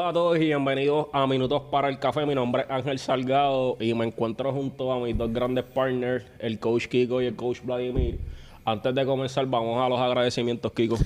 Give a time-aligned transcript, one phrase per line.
[0.00, 2.24] Saludos a todos y bienvenidos a Minutos para el Café.
[2.24, 6.58] Mi nombre es Ángel Salgado y me encuentro junto a mis dos grandes partners, el
[6.58, 8.18] coach Kiko y el coach Vladimir.
[8.64, 10.96] Antes de comenzar, vamos a los agradecimientos, Kiko.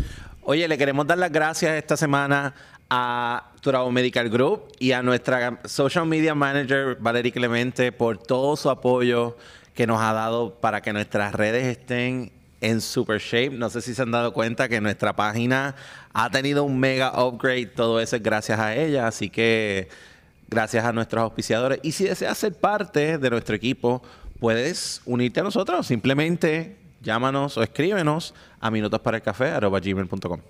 [0.42, 2.54] Oye, le queremos dar las gracias esta semana
[2.88, 8.70] a Turabo Medical Group y a nuestra social media manager Valerie Clemente por todo su
[8.70, 9.36] apoyo
[9.74, 13.50] que nos ha dado para que nuestras redes estén en super shape.
[13.50, 15.74] No sé si se han dado cuenta que nuestra página
[16.14, 17.66] ha tenido un mega upgrade.
[17.66, 19.06] Todo eso es gracias a ella.
[19.06, 19.88] Así que
[20.48, 21.80] gracias a nuestros auspiciadores.
[21.82, 24.02] Y si deseas ser parte de nuestro equipo,
[24.40, 25.86] puedes unirte a nosotros.
[25.86, 30.40] Simplemente llámanos o escríbenos a minutosparelcafé.com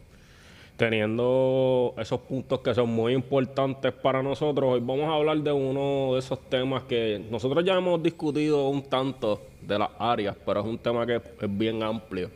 [0.76, 6.14] teniendo esos puntos que son muy importantes para nosotros, hoy vamos a hablar de uno
[6.14, 10.66] de esos temas que nosotros ya hemos discutido un tanto de las áreas, pero es
[10.66, 12.30] un tema que es bien amplio.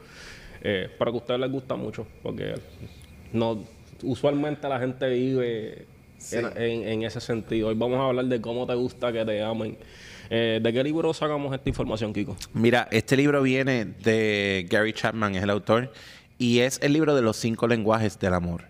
[0.61, 2.55] Eh, que a ustedes les gusta mucho, porque
[3.33, 3.59] no
[4.03, 5.87] usualmente la gente vive
[6.33, 7.69] en, ese sentido.
[7.69, 9.77] Hoy vamos a hablar de cómo te gusta que te amen.
[10.31, 12.37] Eh, ¿De qué libro sacamos esta información, Kiko?
[12.53, 15.93] Mira, este libro viene de Gary Chapman, es el autor.
[16.39, 18.65] Y es el libro de los cinco lenguajes del amor.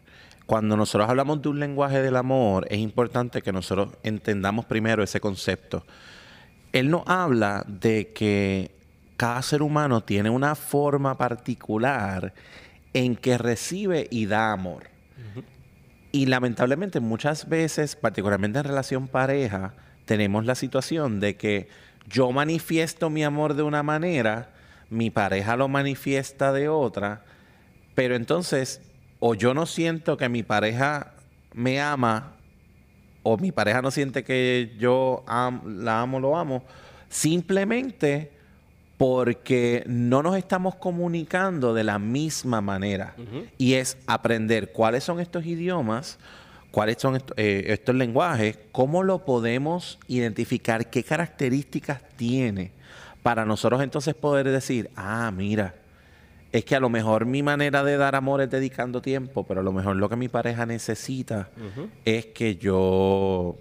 [0.47, 5.21] Cuando nosotros hablamos de un lenguaje del amor, es importante que nosotros entendamos primero ese
[5.21, 5.85] concepto.
[6.73, 8.71] Él nos habla de que
[9.19, 12.33] cada ser humano tiene una forma particular
[12.93, 14.85] en que recibe y da amor.
[16.11, 19.75] Y lamentablemente muchas veces, particularmente en relación pareja,
[20.07, 21.69] tenemos la situación de que
[22.09, 24.51] yo manifiesto mi amor de una manera,
[24.89, 27.25] mi pareja lo manifiesta de otra,
[27.95, 28.81] pero entonces,
[29.19, 31.13] o yo no siento que mi pareja
[31.53, 32.37] me ama,
[33.23, 36.65] o mi pareja no siente que yo la amo, lo amo,
[37.11, 38.33] simplemente
[38.99, 43.15] porque no nos estamos comunicando de la misma manera.
[43.57, 46.19] Y es aprender cuáles son estos idiomas,
[46.73, 52.73] cuáles son eh, estos lenguajes, cómo lo podemos identificar, qué características tiene,
[53.23, 55.77] para nosotros entonces poder decir, ah, mira,
[56.51, 59.63] es que a lo mejor mi manera de dar amor es dedicando tiempo, pero a
[59.63, 61.51] lo mejor lo que mi pareja necesita
[62.05, 63.57] es que yo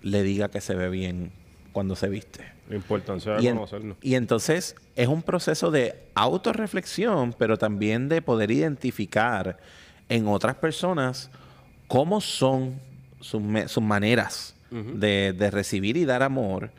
[0.00, 1.30] le diga que se ve bien
[1.72, 2.44] cuando se viste.
[2.68, 3.96] La importancia de conocerlo.
[4.00, 9.58] y entonces es un proceso de autorreflexión, pero también de poder identificar
[10.08, 11.30] en otras personas
[11.88, 12.80] cómo son
[13.20, 13.42] sus,
[13.80, 16.70] maneras de, de recibir y dar amor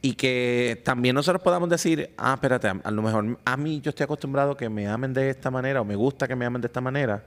[0.00, 4.04] y que también nosotros podamos decir, ah, espérate, a, lo mejor a mí yo estoy
[4.04, 6.66] acostumbrado a que me amen de esta manera o me gusta que me amen de
[6.66, 7.22] esta manera,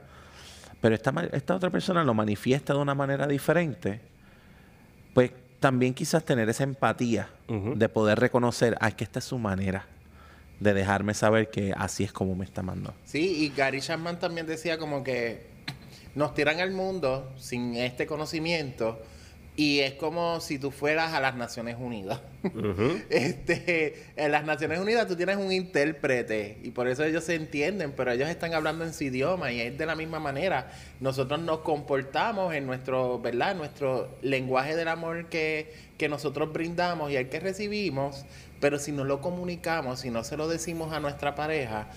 [0.80, 4.00] pero esta, esta otra persona lo manifiesta de una manera diferente,
[5.12, 9.86] pues también quizás tener esa empatía de poder reconocer, ah, que esta es su manera
[10.58, 12.92] de dejarme saber que así es como me está amando.
[13.04, 15.46] Sí, y Gary Chapman también decía como que
[16.16, 19.00] nos tiran al mundo sin este conocimiento
[19.54, 22.20] y es como si tú fueras a las Naciones Unidas.
[23.10, 27.92] este, en las Naciones Unidas tú tienes un intérprete y por eso ellos se entienden,
[27.92, 30.72] pero ellos están hablando en su idioma y es de la misma manera.
[31.00, 33.54] Nosotros nos comportamos en nuestro, ¿verdad?
[33.54, 38.24] nuestro lenguaje del amor que, que nosotros brindamos y el que recibimos,
[38.58, 41.88] pero si no lo comunicamos, si no se lo decimos a nuestra pareja,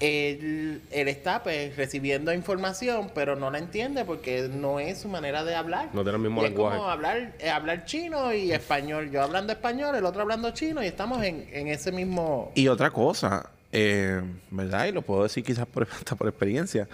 [0.00, 5.54] él, está pues, recibiendo información, pero no la entiende porque no es su manera de
[5.54, 5.90] hablar.
[5.92, 6.76] No tiene el mismo lenguaje.
[6.76, 9.10] Es como hablar, eh, hablar chino y español.
[9.10, 12.50] Yo hablando español, el otro hablando chino y estamos en, ese mismo...
[12.54, 14.86] Y otra cosa, eh, ¿verdad?
[14.86, 16.88] Y lo puedo decir quizás por, hasta por experiencia.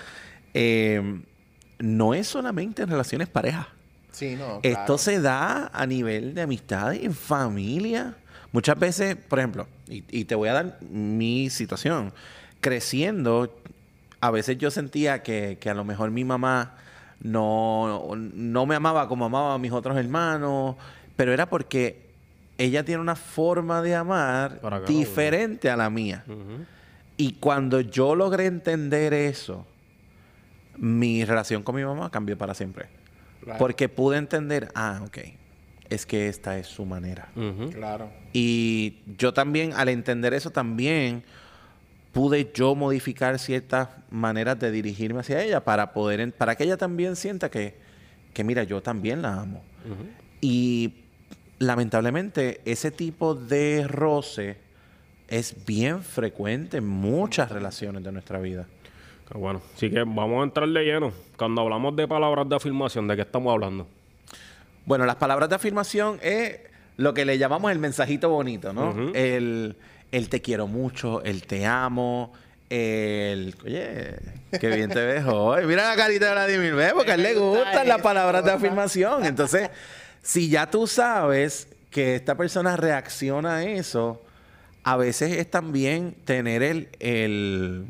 [0.53, 1.23] Eh,
[1.79, 3.69] no es solamente en relaciones parejas.
[4.11, 4.61] Sí, no.
[4.63, 8.17] Esto se da a nivel de amistad, en familia.
[8.51, 12.13] Muchas veces, por ejemplo, y te voy a dar mi situación
[12.67, 13.57] creciendo,
[14.21, 16.75] a veces yo sentía que, a lo mejor mi mamá
[17.21, 20.75] no, no me amaba como amaba a mis otros hermanos,
[21.15, 22.09] pero era porque
[22.59, 26.25] ella tiene una forma de amar diferente a la mía.
[27.17, 29.65] Y cuando yo logré entender eso,
[30.77, 32.89] mi relación con mi mamá cambió para siempre.
[33.61, 35.19] Porque pude entender, ah, ok,
[35.89, 37.29] es que esta es su manera.
[37.73, 38.11] Claro.
[38.33, 41.23] Y yo también, al entender eso, también
[42.17, 47.15] pude yo modificar ciertas maneras de dirigirme hacia ella para poder, para que ella también
[47.15, 47.75] sienta que,
[48.33, 49.63] que mira, yo también la amo.
[50.41, 50.95] Y
[51.59, 54.57] lamentablemente ese tipo de roce
[55.29, 58.67] es bien frecuente en muchas relaciones de nuestra vida.
[59.35, 61.13] bueno, así que vamos a entrar de lleno.
[61.37, 63.87] Cuando hablamos de palabras de afirmación, ¿de qué estamos hablando?
[64.87, 66.61] Bueno, las palabras de afirmación es
[66.97, 69.13] lo que le llamamos el mensajito bonito, ¿no?
[69.13, 69.77] El
[70.13, 72.33] el te quiero mucho, el te amo,
[72.71, 73.55] el...
[73.65, 74.17] Oye,
[74.61, 75.67] qué bien te ves hoy.
[75.67, 76.93] Mira la carita de Vladimir, ¿ves?
[76.93, 79.25] Porque a él le gustan las palabras de afirmación.
[79.25, 79.71] Entonces,
[80.23, 84.23] si ya tú sabes que esta persona reacciona a eso,
[84.83, 87.87] a veces es también tener el, el,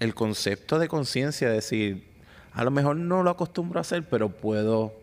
[0.00, 2.04] el concepto de conciencia, decir,
[2.52, 5.01] a lo mejor no lo acostumbro a hacer, pero puedo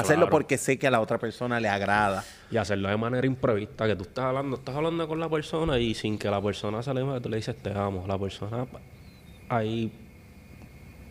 [0.00, 0.30] hacerlo Claro.
[0.30, 2.24] porque sé que a la otra persona le agrada.
[2.50, 5.94] Y hacerlo de manera imprevista, que tú estás hablando, estás hablando con la persona y
[5.94, 8.04] sin que la persona se le tú le dices te amo.
[8.06, 8.66] La persona
[9.48, 9.92] ahí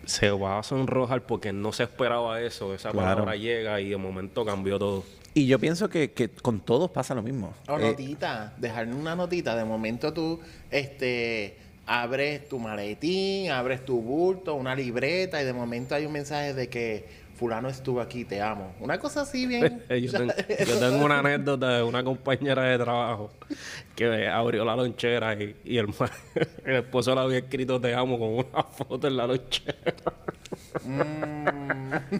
[0.05, 2.73] se va a sonrojar porque no se esperaba eso.
[2.73, 3.09] Esa Claro.
[3.23, 5.03] palabra llega y de momento cambió todo.
[5.33, 7.53] Y yo pienso que, que con todos pasa lo mismo.
[7.67, 9.55] O Eh, notita, dejar una notita.
[9.55, 10.39] De momento tú,
[10.71, 16.53] este, abres tu maletín, abres tu bulto, una libreta y de momento hay un mensaje
[16.55, 17.07] de que
[17.39, 18.73] fulano estuvo aquí, te amo.
[18.81, 19.81] Una cosa así bien.
[19.89, 20.33] yo, ten-
[20.67, 23.31] yo tengo una anécdota de una compañera de trabajo
[23.95, 25.87] que abrió la lonchera y, y el,
[26.65, 29.75] esposo le había escrito te amo con una foto en la lonchera.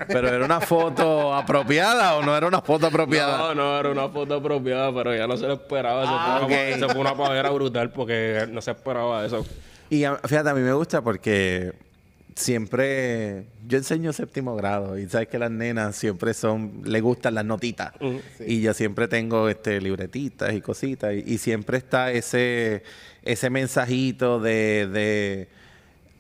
[0.08, 3.38] Pero era una foto apropiada o no era una foto apropiada.
[3.38, 6.04] No, no, era una foto apropiada, pero ya no se lo esperaba.
[6.04, 9.46] Se, Ah, fue, una, se fue una pavera brutal porque no se esperaba eso.
[9.90, 11.74] Y fíjate, a mí me gusta porque
[12.40, 17.46] siempre yo enseño séptimo grado y sabes que las nenas siempre son, le gustan las
[17.46, 17.94] notitas.
[18.46, 22.84] Y yo siempre tengo este libretitas y cositas y, y siempre está ese,
[23.24, 25.48] ese mensajito de, de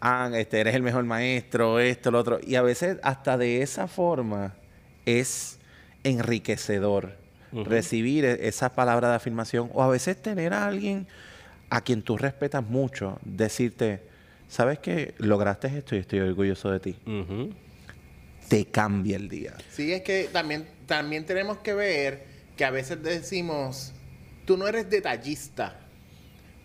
[0.01, 2.39] ah, este, eres el mejor maestro, esto, lo otro.
[2.45, 4.56] Y a veces hasta de esa forma
[5.06, 5.57] es
[6.04, 7.18] enriquecedor
[7.51, 11.07] recibir e- esa palabra de afirmación o a veces tener a alguien
[11.69, 14.09] a quien tú respetas mucho, decirte,
[14.50, 16.96] sabes que lograste esto y estoy orgulloso de ti.
[18.50, 19.54] Te cambia el día.
[19.72, 22.24] Sí, es que también, también tenemos que ver
[22.57, 23.94] que a veces decimos,
[24.46, 25.80] tú no eres detallista,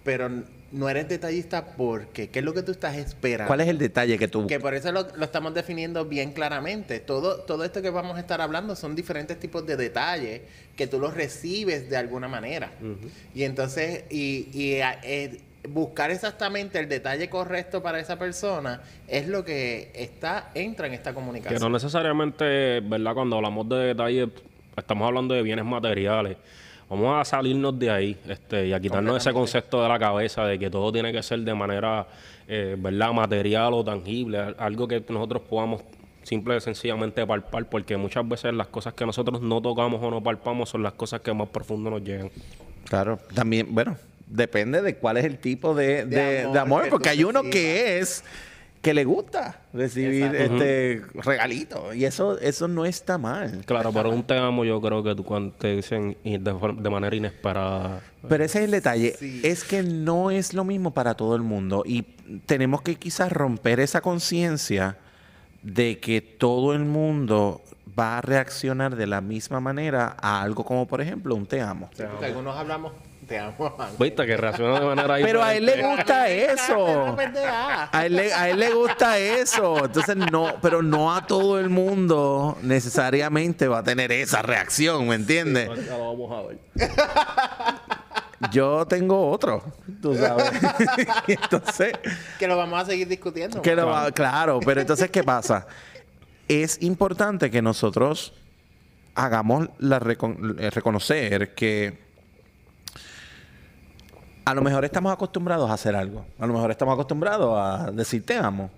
[0.02, 0.30] pero
[0.72, 3.46] no eres detallista porque, ¿qué es lo que tú estás esperando?
[3.48, 6.98] ¿Cuál es el detalle que tú Que por eso lo, lo estamos definiendo bien claramente.
[7.00, 10.40] Todo, todo esto que vamos a estar hablando son diferentes tipos de detalles
[10.76, 12.72] que tú los recibes de alguna manera.
[13.34, 15.38] Y entonces, y, y, a- eh,
[15.68, 21.10] buscar exactamente el detalle correcto para esa persona es lo que está, entra en esta
[21.10, 21.60] Que comunicación.
[21.60, 23.14] no necesariamente, ¿verdad?
[23.14, 24.28] Cuando hablamos de detalles,
[24.76, 26.36] estamos hablando de bienes materiales.
[26.90, 30.58] Vamos a salirnos de ahí este, y a quitarnos ese concepto de la cabeza de
[30.58, 32.06] que todo tiene que ser de manera,
[32.46, 33.12] eh, ¿verdad?
[33.12, 34.38] Material o tangible.
[34.38, 35.80] al- Algo que nosotros podamos
[36.22, 40.22] simple y sencillamente palpar, porque muchas veces las cosas que nosotros no tocamos o no
[40.22, 42.30] palpamos son las cosas que más profundo nos llegan.
[42.88, 43.96] Claro, también, bueno,
[44.26, 47.24] depende de cuál es el tipo de, De de- amor de amor, que porque hay
[47.24, 47.52] uno recibas.
[47.52, 48.24] que es
[48.82, 50.62] que le gusta recibir Exacto.
[50.62, 53.62] este regalito y eso eso no está mal.
[53.64, 58.02] Claro, pero un te amo yo creo que tú cuando te dicen de, manera inesperada.
[58.28, 59.40] Pero ese es el detalle, Sí.
[59.42, 62.02] es que no es lo mismo para todo el mundo y
[62.44, 64.98] tenemos que quizás romper esa conciencia
[65.62, 67.62] de que todo el mundo
[67.98, 71.88] va a reaccionar de la misma manera a algo como por ejemplo un te amo.
[71.96, 72.92] Porque algunos hablamos,
[73.26, 73.76] te amo.
[73.98, 77.16] Viste que reacciona de manera Pero a él le gusta eso.
[77.92, 79.84] A él, le, a él le gusta eso.
[79.86, 85.14] Entonces, no, pero no a todo el mundo necesariamente va a tener esa reacción, ¿me
[85.16, 85.68] entiendes?
[85.88, 86.58] Lo vamos a ver.
[88.50, 89.64] Yo tengo otro,
[90.02, 90.50] tú sabes.
[91.28, 91.92] Entonces,
[92.38, 93.62] Que lo vamos a seguir discutiendo.
[93.62, 94.04] que lo Juan.
[94.06, 95.66] va- claro, pero entonces, ¿qué pasa?
[96.46, 98.34] Es importante que nosotros
[99.14, 102.03] hagamos la recon- eh, reconocer que
[104.44, 106.24] a lo mejor estamos acostumbrados a hacer algo.
[106.38, 108.70] A lo mejor estamos acostumbrados a decir te amo.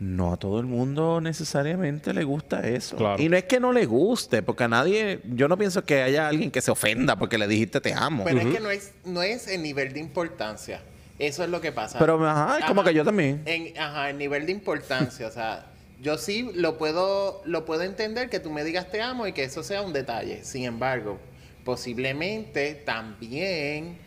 [0.00, 2.96] No a todo el mundo necesariamente le gusta eso.
[2.96, 3.22] Claro.
[3.22, 6.26] Y no es que no le guste, porque a nadie, yo no pienso que haya
[6.26, 8.24] alguien que se ofenda porque le dijiste te amo.
[8.24, 10.80] Pero es que no es, no es el nivel de importancia.
[11.18, 12.00] Eso es lo que pasa.
[12.00, 13.42] Pero, ajá, es como que yo también.
[13.44, 15.26] En, ajá, el nivel de importancia.
[15.28, 15.66] o sea,
[16.00, 19.44] yo sí lo puedo, lo puedo entender que tú me digas te amo y que
[19.44, 20.42] eso sea un detalle.
[20.42, 21.20] Sin embargo,
[21.64, 23.98] posiblemente también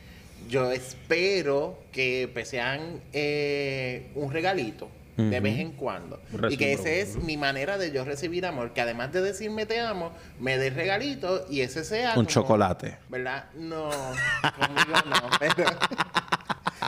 [0.50, 6.22] yo espero que pues, sean eh, un regalito de vez en cuando.
[6.50, 8.74] Y que esa es mi manera de yo recibir amor.
[8.74, 12.10] Que además de decirme te amo, me dé regalito y ese sea...
[12.10, 12.98] Un como- chocolate.
[13.08, 13.46] ¿Verdad?
[13.56, 13.90] No,
[14.58, 15.66] conmigo no, pero...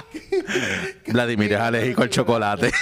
[1.07, 2.71] Vladimir es alérgico al chocolate.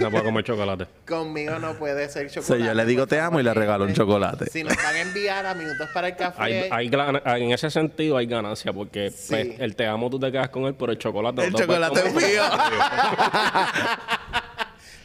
[0.00, 0.86] No puede comer chocolate.
[1.06, 2.56] Conmigo no puede ser O chocolate.
[2.58, 4.46] sea, yo le digo te amo y le regalo un chocolate.
[4.50, 7.52] Si nos van a enviar a minutos para el café, Hay, hay gana- hay- en
[7.52, 9.26] ese sentido hay ganancia porque Sí.
[9.30, 11.66] pues, el te amo tú te quedas con él, pero el chocolate El no te
[11.66, 12.30] lo puedes chocolate es comer.
[12.30, 12.42] mío.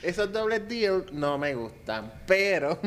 [0.03, 2.11] esos dobles deals no me gustan.
[2.25, 2.79] Pero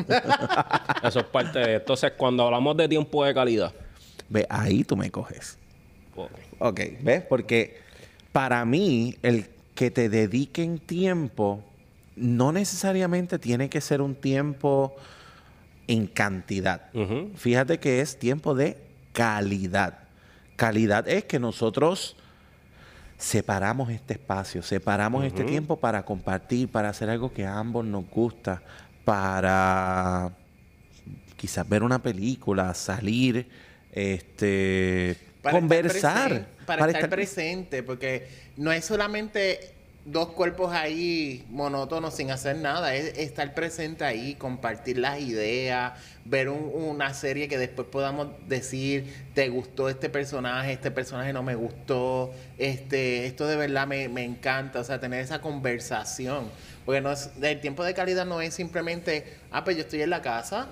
[1.03, 1.75] Eso es parte de...
[1.77, 3.73] Entonces, cuando hablamos de tiempo de calidad...
[4.29, 5.59] Ve, ahí tú me coges.
[6.59, 7.23] Ok, ¿ves?
[7.29, 7.81] Porque
[8.33, 11.65] para mí, el que te dediquen tiempo,
[12.17, 14.95] no necesariamente tiene que ser un tiempo
[15.87, 16.91] en cantidad.
[17.37, 18.77] Fíjate que es tiempo de
[19.13, 19.99] calidad.
[20.57, 22.17] Calidad es que nosotros
[23.17, 28.09] separamos este espacio, separamos este tiempo para compartir, para hacer algo que a ambos nos
[28.09, 28.63] gusta,
[29.05, 30.31] para
[31.37, 33.49] quizás ver una película, salir,
[33.93, 35.97] este, Para conversar.
[35.97, 39.71] Estar presen- para, estar, presente, porque no es solamente
[40.05, 45.93] dos cuerpos ahí monótonos sin hacer nada, es estar presente ahí, compartir las ideas,
[46.25, 51.43] ver un- una serie que después podamos decir, te gustó este personaje, este personaje no
[51.43, 56.49] me gustó, este, esto de verdad me, me encanta, o sea, tener esa conversación.
[56.87, 60.11] Porque no es, el tiempo de calidad no es simplemente, ah, pues yo estoy en
[60.11, 60.69] la casa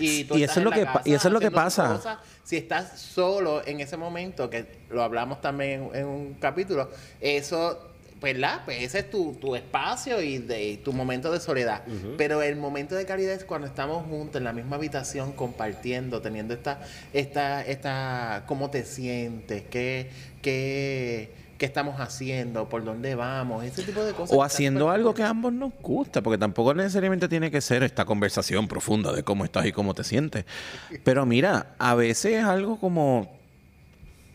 [0.00, 1.40] y tú Y estás eso es en lo la que casa y eso es lo
[1.40, 1.88] que pasa.
[1.94, 2.18] cosas.
[2.42, 7.91] Si estás solo en ese momento, que lo hablamos también en, en un capítulo, eso,
[8.22, 8.62] ¿verdad?
[8.64, 11.82] Pues ese es tu, tu espacio y de, tu momento de soledad.
[12.16, 16.54] Pero el momento de calidad es cuando estamos juntos en la misma habitación, compartiendo, teniendo
[16.54, 16.80] esta,
[17.12, 20.10] esta, esta, cómo te sientes, qué,
[20.40, 24.36] qué, qué estamos haciendo, por dónde vamos, ese tipo de cosas.
[24.36, 28.04] O haciendo algo que a ambos nos gusta, porque tampoco necesariamente tiene que ser esta
[28.04, 30.44] conversación profunda de cómo estás y cómo te sientes.
[31.04, 33.30] Pero mira, a veces es algo como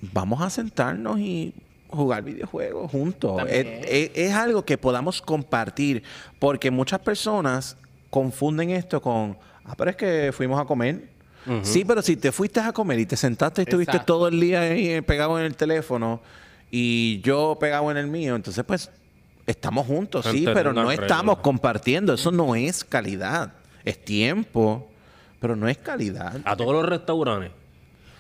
[0.02, 1.54] vamos a sentarnos y
[1.98, 3.42] jugar videojuegos juntos.
[3.50, 3.82] Es, También.
[3.88, 6.04] es- es algo que podamos compartir,
[6.40, 7.76] porque muchas personas
[8.10, 11.10] confunden esto con, ah, pero es que fuimos a comer.
[11.64, 14.14] Sí, pero si te fuiste a comer y te sentaste y estuviste Exacto.
[14.16, 16.20] todo el día ahí eh, pegado en el teléfono
[16.70, 18.92] y yo pegado en el mío, entonces pues
[19.46, 22.14] estamos juntos, sí, pero no estamos compartiendo.
[22.14, 23.54] Eso no es calidad.
[23.86, 24.90] Es tiempo,
[25.40, 26.42] pero no es calidad.
[26.44, 27.52] A todos los restaurantes,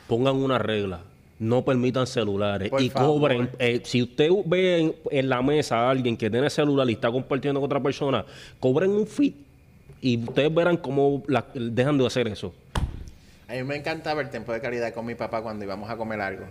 [0.07, 1.01] pongan una regla.
[1.39, 3.19] No permitan celulares Por y favor.
[3.21, 3.49] cobren.
[3.59, 7.11] eh, si usted ve en, en la mesa a alguien que tiene celular y está
[7.11, 8.25] compartiendo con otra persona,
[8.59, 9.35] cobren un fee
[10.01, 12.53] y ustedes verán cómo la- dejan de hacer eso.
[13.47, 16.19] A mí me encantaba el tiempo de calidad con mi papá cuando íbamos a comer
[16.21, 16.45] algo.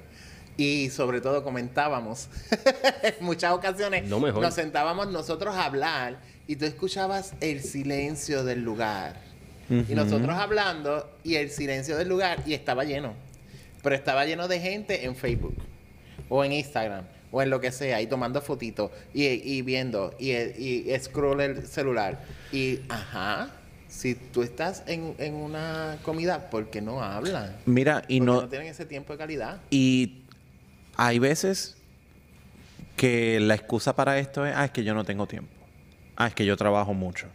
[0.57, 2.29] Y sobre todo comentábamos.
[3.03, 6.17] en muchas ocasiones No nos sentábamos nosotros a hablar
[6.47, 9.17] y tú escuchabas el silencio del lugar.
[9.69, 13.15] Y nosotros hablando y el silencio del lugar y estaba lleno.
[13.87, 15.55] Pero estaba lleno de gente en Facebook
[16.29, 20.33] o en Instagram o en lo que sea y tomando fotitos y, y viendo y,
[20.33, 22.19] y scroll el celular.
[22.51, 23.49] Y, ajá,
[23.87, 27.55] si tú estás en, en una comida, ¿por qué no hablan?
[27.65, 29.61] Mira, y Porque no, no tienen ese tiempo de calidad.
[29.71, 30.25] y
[30.97, 31.77] hay veces
[32.97, 35.53] que la excusa para esto es, ah, es que yo no tengo tiempo.
[36.17, 37.29] Ah, es que yo trabajo mucho.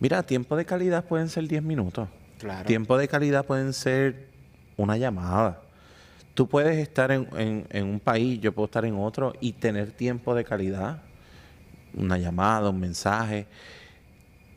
[0.00, 2.08] Mira, tiempo de calidad pueden ser 10 minutos.
[2.40, 2.66] Claro.
[2.66, 4.31] Tiempo de calidad pueden ser
[4.76, 5.60] una llamada.
[6.34, 9.92] Tú puedes estar en, en- en un país, yo puedo estar en otro y tener
[9.92, 11.02] tiempo de calidad.
[11.94, 13.46] Una llamada, un mensaje.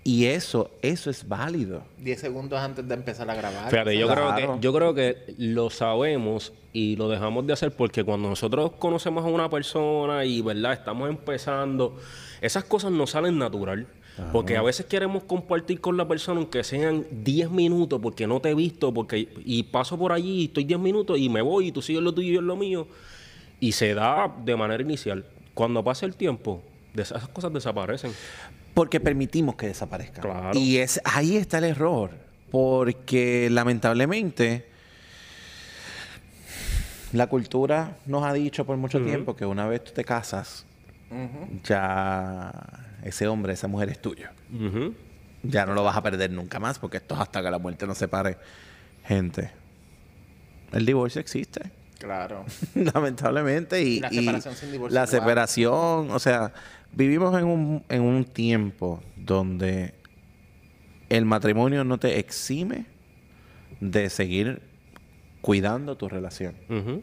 [0.07, 1.81] Y eso, eso es válido.
[1.97, 3.69] 10 segundos antes de empezar a grabar.
[3.71, 4.33] Fíjate, yo Claro.
[4.35, 8.73] creo que yo creo que lo sabemos y lo dejamos de hacer porque cuando nosotros
[8.77, 11.97] conocemos a una persona y verdad estamos empezando,
[12.39, 13.87] esas cosas no salen natural.
[14.31, 18.51] Porque a veces queremos compartir con la persona aunque sean 10 minutos porque no te
[18.51, 21.71] he visto porque y paso por allí y estoy 10 minutos y me voy y
[21.73, 22.87] tú sigues lo tuyo y yo lo mío
[23.59, 25.25] y se da de manera inicial.
[25.53, 26.61] Cuando pasa el tiempo,
[26.95, 28.11] esas cosas desaparecen.
[28.73, 30.21] Porque permitimos que desaparezcan.
[30.21, 30.59] Claro.
[30.59, 32.11] Y es, ahí está el error.
[32.51, 34.65] Porque lamentablemente
[37.11, 40.65] la cultura nos ha dicho por mucho tiempo que una vez tú te casas,
[41.63, 42.51] ya
[43.05, 44.27] ese hombre, esa mujer es tuyo.
[45.43, 47.85] Ya no lo vas a perder nunca más porque esto es hasta que la muerte
[47.85, 48.37] nos separe.
[49.05, 49.51] Gente,
[50.71, 51.71] el divorcio existe.
[51.99, 52.45] Claro.
[52.75, 53.81] lamentablemente.
[53.81, 56.51] Y, La y separación sin divorcio La separación, o sea,
[56.91, 59.93] vivimos en un, en un tiempo donde
[61.09, 62.87] el matrimonio no te exime
[63.79, 64.63] de seguir
[65.41, 66.55] cuidando tu relación.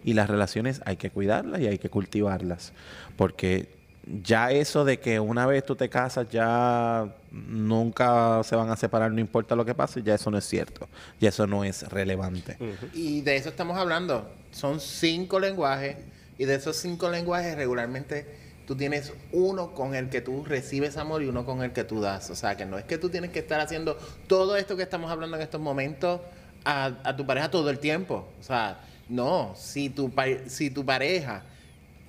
[0.03, 2.73] Y las relaciones hay que cuidarlas y hay que cultivarlas.
[3.17, 3.82] Porque
[4.23, 9.13] ya eso de que una vez tú te casas ya nunca se van a separar,
[9.13, 10.89] no importa lo que pase, ya eso no es cierto.
[11.21, 12.57] Ya eso no es relevante.
[12.93, 14.29] Y de eso estamos hablando.
[14.51, 15.97] Son cinco lenguajes.
[16.39, 18.27] Y de esos cinco lenguajes, regularmente
[18.67, 22.01] tú tienes uno con el que tú recibes amor y uno con el que tú
[22.01, 22.31] das.
[22.31, 25.11] O sea, que no es que tú tienes que estar haciendo todo esto que estamos
[25.11, 26.21] hablando en estos momentos
[26.65, 28.29] a, a tu pareja todo el tiempo.
[28.41, 29.53] O sea, no.
[29.57, 31.45] Si tu, pa- si tu pareja,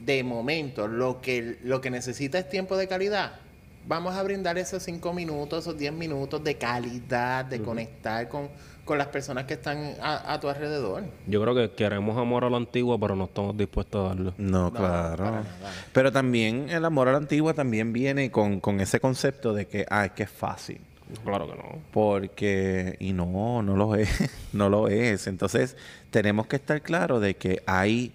[0.06, 3.40] de momento, lo que, lo que necesita es tiempo de calidad,
[3.88, 8.50] vamos a brindar esos cinco minutos, esos diez minutos de calidad, de conectar con,
[8.86, 11.04] con las personas que están a, a tu alrededor.
[11.28, 14.34] Yo creo que queremos amor a la antigua, pero no estamos dispuestos a darlo.
[14.38, 15.44] No, claro.
[15.92, 19.86] Pero también el amor a la antigua también viene con, con ese concepto de que,
[19.90, 20.80] ah, es que es fácil.
[21.24, 21.80] Claro que no.
[21.92, 24.10] Porque, y no, no lo es,
[24.54, 25.28] no lo es.
[25.28, 25.78] Entonces,
[26.10, 28.12] tenemos que estar claros de que hay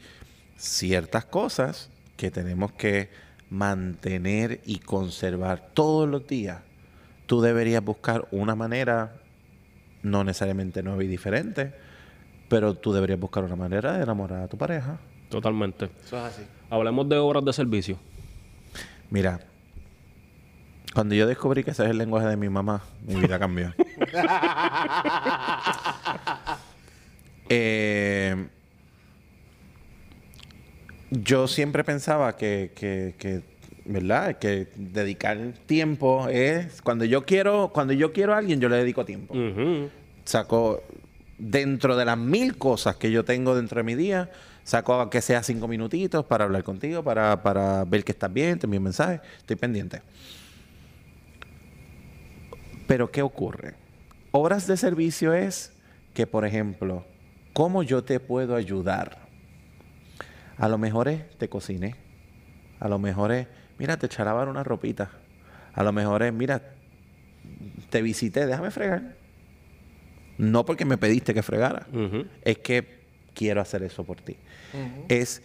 [0.59, 3.09] ciertas cosas que tenemos que
[3.49, 6.59] mantener y conservar todos los días.
[7.27, 9.15] Tú deberías buscar una manera,
[10.03, 11.73] no necesariamente nueva y diferente,
[12.49, 14.99] pero tú deberías buscar una manera de enamorar a tu pareja.
[15.31, 15.91] Totalmente.
[16.05, 16.43] Eso es así.
[16.71, 17.99] Hablemos de obras de servicio.
[19.11, 19.41] Mira,
[20.95, 23.73] cuando yo descubrí que ese es el lenguaje de mi mamá, mi vida cambió.
[27.51, 28.47] Eh,
[31.11, 33.43] yo siempre pensaba que, que, que,
[33.85, 34.39] ¿verdad?
[34.39, 39.05] Que dedicar tiempo es cuando yo quiero, cuando yo quiero a alguien, yo le dedico
[39.05, 39.35] tiempo.
[40.25, 40.83] Saco
[41.39, 44.31] dentro de las mil cosas que yo tengo dentro de mi día,
[44.65, 48.67] saco que sea cinco minutitos para hablar contigo, para, para ver que estás bien, te
[48.67, 50.03] envío un mensaje, estoy pendiente.
[52.87, 53.75] Pero ¿qué ocurre?
[54.31, 55.73] Obras de servicio es
[56.13, 57.05] que, por ejemplo,
[57.53, 59.28] ¿cómo yo te puedo ayudar?
[60.59, 61.95] A lo mejor es te cociné.
[62.81, 63.47] A lo mejor es,
[63.79, 65.11] mira, te echaré a lavar una ropita.
[65.73, 66.75] A lo mejor es, mira,
[67.91, 69.17] te visité, déjame fregar.
[70.37, 71.87] No porque me pediste que fregara.
[72.43, 72.99] Es que
[73.35, 74.37] quiero hacer eso por ti.
[75.09, 75.43] Es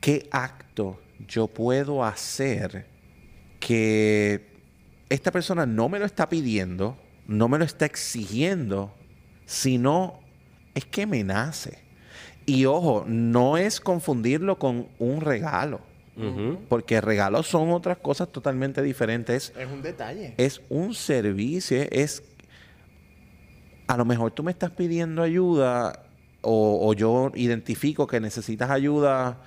[0.00, 2.86] qué acto yo puedo hacer
[3.60, 4.46] que
[5.08, 8.94] esta persona no me lo está pidiendo, no me lo está exigiendo,
[9.46, 10.20] sino
[10.74, 11.78] es que me nace.
[12.48, 15.80] Y ojo, no es confundirlo con un regalo,
[16.70, 19.52] porque regalos son otras cosas totalmente diferentes.
[19.54, 20.32] Es un detalle.
[20.38, 22.22] Es un servicio, es...
[23.86, 26.04] A lo mejor tú me estás pidiendo ayuda
[26.40, 29.42] o, o yo identifico que necesitas ayuda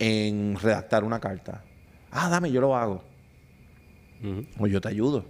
[0.00, 1.62] en redactar una carta.
[2.10, 3.04] Ah, dame, yo lo hago.
[4.58, 5.24] O yo te ayudo.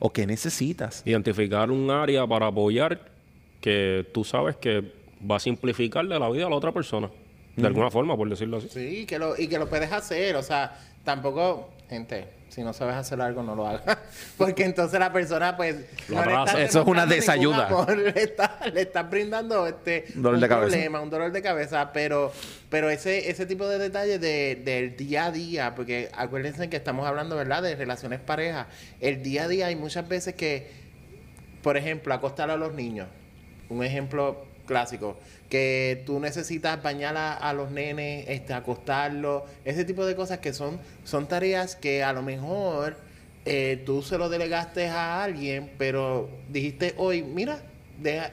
[0.00, 1.04] O qué necesitas.
[1.06, 3.12] Identificar un área para apoyar
[3.60, 7.10] que tú sabes que va a simplificarle la vida a la otra persona.
[7.56, 8.68] De alguna forma, por decirlo así.
[8.68, 10.36] Sí, que lo, y que lo puedes hacer.
[10.36, 13.98] O sea, tampoco, gente, si no sabes hacer algo, no lo hagas.
[14.38, 15.76] Porque entonces la persona, pues.
[16.08, 17.66] No le Eso es una desayuda.
[17.66, 20.68] amor, Le estás le estás brindando este, Dolor un de cabeza.
[20.70, 21.92] problema, un dolor de cabeza.
[21.92, 22.32] Pero,
[22.70, 27.06] pero ese, ese tipo de detalles de, del día a día, porque acuérdense que estamos
[27.06, 28.68] hablando, ¿verdad?, de relaciones parejas.
[29.00, 30.70] El día a día hay muchas veces que,
[31.62, 33.08] por ejemplo, acostar a los niños.
[33.68, 35.16] Un ejemplo clásico.
[35.48, 40.78] Que tú necesitas bañar a, los nenes, este, acostarlos, ese tipo de cosas que son,
[41.04, 42.96] son tareas que a lo mejor
[43.44, 47.60] eh, tú se lo delegaste a alguien, pero dijiste hoy, mira,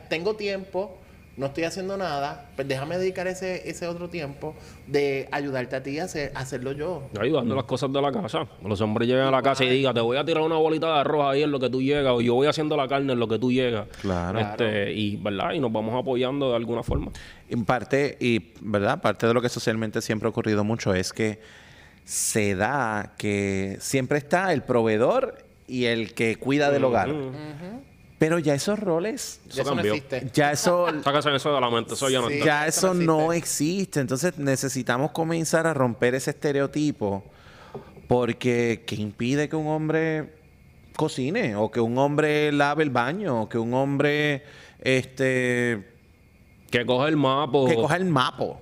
[0.10, 0.96] tengo tiempo,
[1.38, 4.56] no estoy haciendo nada, pues déjame dedicar ese, ese otro tiempo
[4.88, 7.04] de ayudarte a ti a, hacer, hacerlo yo.
[7.20, 8.48] Ayudando las cosas de la casa.
[8.66, 11.00] Los hombres llegan a la casa y digan, te voy a tirar una bolita de
[11.00, 13.28] arroz ahí en lo que tú llegas, o yo voy haciendo la carne en lo
[13.28, 13.88] que tú llegas.
[14.02, 14.40] Claro.
[14.40, 15.54] Este, y, ¿verdad?
[15.54, 17.12] Y nos vamos apoyando de alguna forma.
[17.50, 21.40] En parte, y verdad, parte de lo que socialmente siempre ha ocurrido mucho es que
[22.04, 27.14] se da que siempre está el proveedor y el que cuida del hogar.
[28.20, 29.94] Pero ya esos roles, Eso eso no cambió.
[29.94, 30.30] existe.
[30.34, 32.34] ya eso, Sácase eso de la mente, eso ya no Sí.
[32.36, 32.46] está.
[32.46, 34.00] ya eso eso no no existe.
[34.00, 37.24] Entonces necesitamos comenzar a romper ese estereotipo
[38.08, 40.34] porque ¿qué impide que un hombre
[40.96, 44.44] cocine o que un hombre lave el baño o que un hombre
[44.80, 45.86] este
[46.72, 47.60] Que coge el mapa.
[47.68, 48.60] que coja el mapo.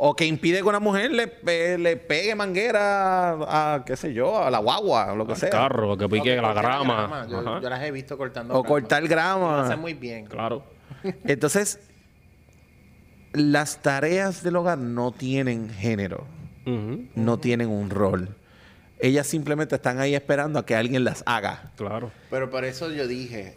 [0.00, 4.38] O que impide que una mujer le, pe- le pegue manguera a, qué sé yo,
[4.40, 5.50] a la guagua, o lo que al sea.
[5.50, 7.26] carro, que pique la grama.
[7.28, 7.60] Yo, Ajá.
[7.60, 8.68] yo las he visto cortando O grama.
[8.68, 9.62] cortar Lo grama.
[9.64, 10.26] hacen muy bien.
[10.26, 10.62] Claro.
[11.24, 11.80] Entonces,
[13.32, 16.26] las tareas del hogar no tienen género,
[17.14, 18.36] no tienen un rol.
[19.00, 21.70] Ellas simplemente están ahí esperando a que alguien las haga.
[21.76, 22.10] Claro.
[22.30, 23.54] Pero por eso yo dije,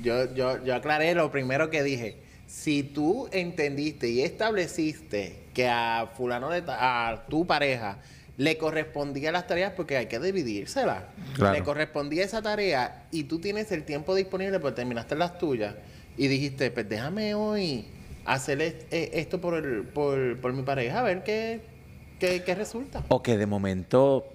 [0.00, 2.21] yo, yo, yo aclaré lo primero que dije.
[2.52, 7.96] Si tú entendiste y estableciste que a fulano de ta- a tu pareja
[8.36, 11.04] le correspondía las tareas porque hay que dividírselas.
[11.34, 11.54] Claro.
[11.54, 15.74] Le correspondía esa tarea y tú tienes el tiempo disponible porque terminaste las tuyas
[16.18, 17.86] y dijiste, pues déjame hoy
[18.26, 21.60] hacer eh, esto por, el, por, por mi pareja a ver qué,
[22.20, 23.02] qué, qué resulta.
[23.08, 24.26] O que de momento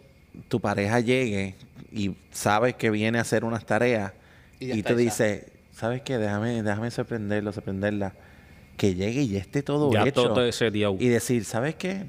[0.47, 1.53] tu pareja llegue
[1.91, 4.11] y sabes que viene a hacer unas tareas
[4.59, 4.95] Y y, hecha.
[4.95, 5.43] dices,
[5.77, 6.17] ¿sabes qué?
[6.17, 8.13] Déjame, déjame sorprenderlo, sorprenderla.
[8.77, 10.33] Que llegue y ya esté todo Ya hecho.
[10.33, 10.97] todo seteado.
[10.99, 12.05] Y decir, ¿sabes qué?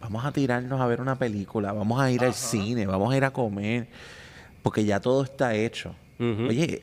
[0.00, 3.24] Vamos a tirarnos a ver una película, vamos a ir al cine, vamos a ir
[3.24, 3.88] a comer,
[4.62, 5.94] porque ya todo está hecho.
[6.20, 6.46] Ujú.
[6.48, 6.82] Oye,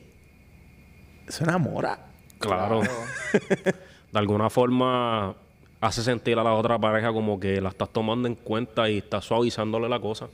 [1.26, 1.98] eso enamora.
[2.38, 2.80] Claro.
[4.12, 5.34] de alguna forma
[5.80, 9.24] hace sentir a la otra pareja como que la estás tomando en cuenta y estás
[9.24, 10.28] suavizándole la cosa.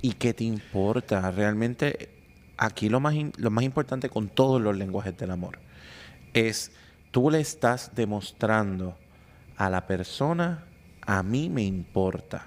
[0.00, 1.30] ¿Y qué te importa?
[1.30, 2.08] Realmente
[2.64, 5.58] aquí lo más, lo más importante con todos los lenguajes del amor
[6.32, 6.72] es
[7.10, 8.96] tú le estás demostrando
[9.56, 10.64] a la persona,
[11.02, 12.46] a mí me importa.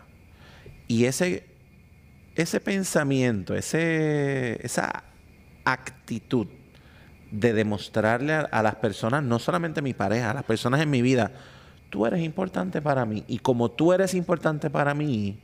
[0.88, 1.46] Y ese,
[2.36, 5.04] ese pensamiento, ese, esa
[5.66, 6.48] actitud
[7.32, 11.02] de demostrarle a, las personas, no solamente a mi pareja, a las personas en mi
[11.02, 11.32] vida,
[11.90, 13.24] tú eres importante para mí.
[13.28, 15.40] Y como tú eres importante para mí,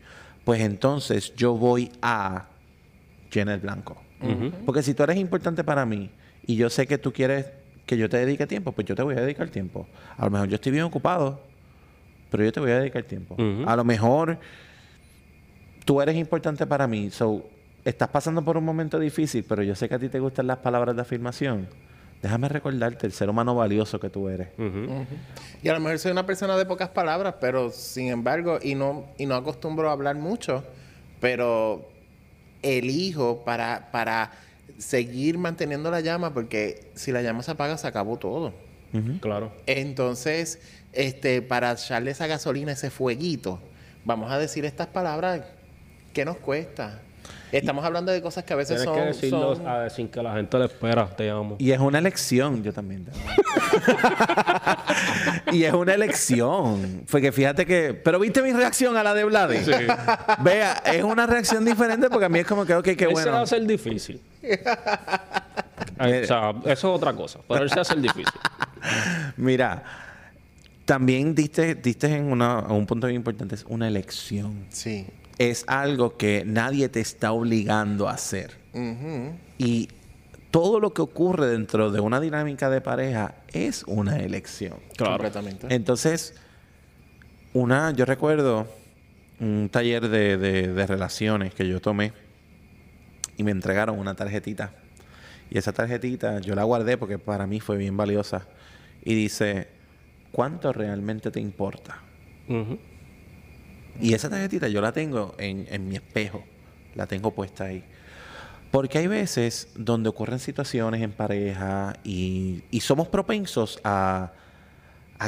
[0.46, 2.48] pues entonces yo voy a
[3.32, 4.02] llenar el blanco.
[4.66, 6.10] Porque si tú eres importante para mí
[6.46, 7.48] y yo sé que tú quieres
[7.86, 9.88] que yo te dedique tiempo, pues yo te voy a dedicar tiempo.
[10.18, 11.42] A lo mejor yo estoy bien ocupado,
[12.30, 13.36] pero yo te voy a dedicar tiempo.
[13.66, 14.38] A lo mejor
[15.84, 17.10] tú eres importante para mí.
[17.10, 17.46] So,
[17.84, 20.60] estás pasando por un momento difícil, pero yo sé que a ti te gustan las
[20.60, 21.68] palabras de afirmación.
[22.22, 24.50] Déjame recordarte el ser humano valioso que tú eres.
[25.64, 29.08] Y a lo mejor soy una persona de pocas palabras, pero sin embargo, y no,
[29.18, 30.64] y no acostumbro a hablar mucho,
[31.20, 31.91] pero
[32.62, 34.32] elijo para, para
[34.78, 38.54] seguir manteniendo la llama, porque si la llama se apaga, se acabó todo.
[39.21, 39.54] Claro.
[39.67, 40.60] Entonces,
[40.91, 43.60] este, para echarle esa gasolina, ese fueguito,
[44.04, 45.43] vamos a decir estas palabras,
[46.13, 47.02] ¿qué nos cuesta?
[47.52, 48.96] Estamos hablando de cosas que a veces son...
[48.96, 49.58] que decirlo
[49.89, 51.58] sin que la gente le espera, te amo.
[51.60, 53.22] Y es una elección, yo también te amo.
[55.52, 57.04] y es una elección.
[57.08, 57.94] Fue que fíjate que...
[57.94, 59.65] Pero viste mi reacción a la de Vlade.
[59.65, 59.72] Sí.
[60.39, 63.20] Vea, es una reacción diferente porque a mí es como que, ok, qué bueno.
[63.20, 64.22] Eso va a ser difícil.
[66.00, 67.39] o sea, eso es otra cosa.
[67.48, 68.34] Pero él se hace difícil.
[69.36, 69.84] Mira,
[70.86, 74.67] también diste, diste en un punto muy importante, es una elección.
[74.70, 75.06] Sí
[75.50, 78.58] es algo que nadie te está obligando a hacer.
[79.58, 79.90] Y
[80.52, 84.76] todo lo que ocurre dentro de una dinámica de pareja es una elección.
[84.96, 85.24] Claro.
[85.70, 86.36] Entonces,
[87.54, 88.68] una, yo recuerdo
[89.40, 92.14] un taller de, de, relaciones que yo tomé
[93.36, 94.72] y me entregaron una tarjetita.
[95.50, 98.48] Y esa tarjetita yo la guardé porque para mí fue bien valiosa.
[99.04, 99.70] Y dice,
[100.32, 102.00] ¿cuánto realmente te importa?
[104.00, 106.44] Y esa tarjetita yo la tengo en, mi espejo,
[106.96, 107.84] la tengo puesta ahí.
[108.72, 114.32] Porque hay veces donde ocurren situaciones en pareja y, somos propensos a,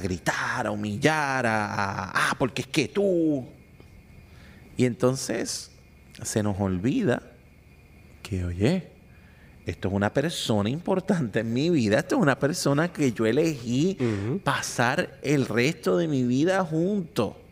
[0.01, 3.45] gritar, a humillar, a, ah, porque es que tú.
[4.77, 5.71] Y entonces
[6.21, 7.21] se nos olvida
[8.23, 8.93] que, oye,
[9.65, 13.97] esto es una persona importante en mi vida, esto es una persona que yo elegí
[14.43, 17.42] pasar el resto de mi vida junto.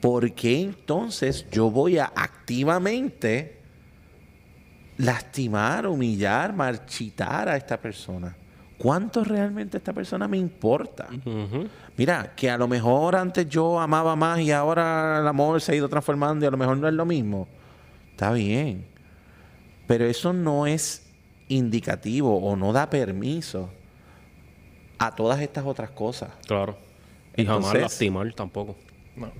[0.00, 3.60] ¿Por qué entonces yo voy a activamente
[4.98, 8.36] lastimar, humillar, marchitar a esta persona?
[8.78, 11.08] ¿Cuánto realmente esta persona me importa?
[11.96, 15.74] Mira, que a lo mejor antes yo amaba más y ahora el amor se ha
[15.76, 17.48] ido transformando y a lo mejor no es lo mismo.
[18.10, 18.84] Está bien.
[19.86, 21.06] Pero eso no es
[21.48, 23.70] indicativo o no da permiso
[24.98, 26.30] a todas estas otras cosas.
[26.46, 26.76] Claro.
[27.36, 28.76] Y jamás lastimar tampoco.
[29.14, 29.30] No.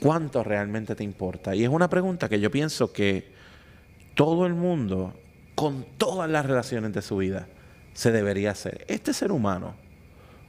[0.00, 1.54] ¿Cuánto realmente te importa?
[1.54, 3.32] Y es una pregunta que yo pienso que
[4.14, 5.14] todo el mundo,
[5.54, 7.48] con todas las relaciones de su vida,
[7.94, 8.84] se debería hacer.
[8.88, 9.74] Este ser humano,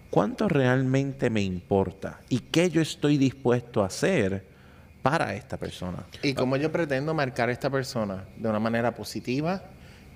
[0.09, 2.19] ¿cuánto realmente me importa?
[2.29, 4.45] ¿Y qué yo estoy dispuesto a hacer
[5.01, 6.05] para esta persona?
[6.21, 9.63] ¿Y cómo yo pretendo marcar a esta persona de una manera positiva?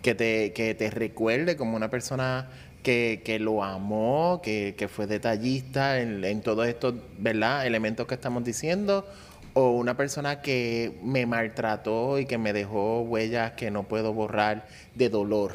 [0.03, 2.49] Que te, que te recuerde como una persona
[2.83, 7.65] que, que, lo amó, que, que fue detallista en, en, todos estos ¿verdad?
[7.65, 9.05] elementos que estamos diciendo,
[9.53, 14.67] o una persona que me maltrató y que me dejó huellas que no puedo borrar
[14.95, 15.53] de dolor.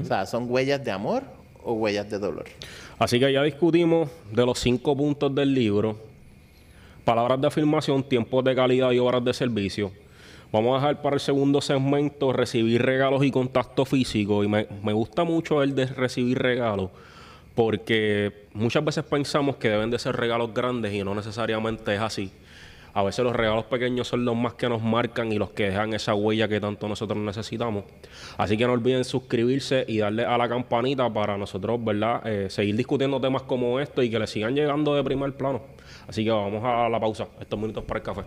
[0.00, 1.24] O sea, ¿son huellas de amor
[1.64, 2.44] o huellas de dolor?
[2.96, 5.98] Así que ya discutimos de los cinco puntos del libro.
[7.04, 9.90] Palabras de afirmación, tiempos de calidad y horas de servicio.
[10.54, 14.44] Vamos a dejar para el segundo segmento recibir regalos y contacto físico.
[14.44, 16.90] Y me, me gusta mucho el de recibir regalos
[17.56, 22.30] porque muchas veces pensamos que deben de ser regalos grandes y no necesariamente es así
[22.94, 25.92] a veces los regalos pequeños son los más que nos marcan y los que dejan
[25.94, 27.84] esa huella que tanto nosotros necesitamos.
[28.38, 32.22] Así que no olviden suscribirse y darle a la campanita para nosotros, ¿verdad?
[32.24, 35.62] Eh, seguir discutiendo temas como esto y que le sigan llegando de primer plano.
[36.06, 38.22] Así que vamos a la pausa, estos minutos para el café.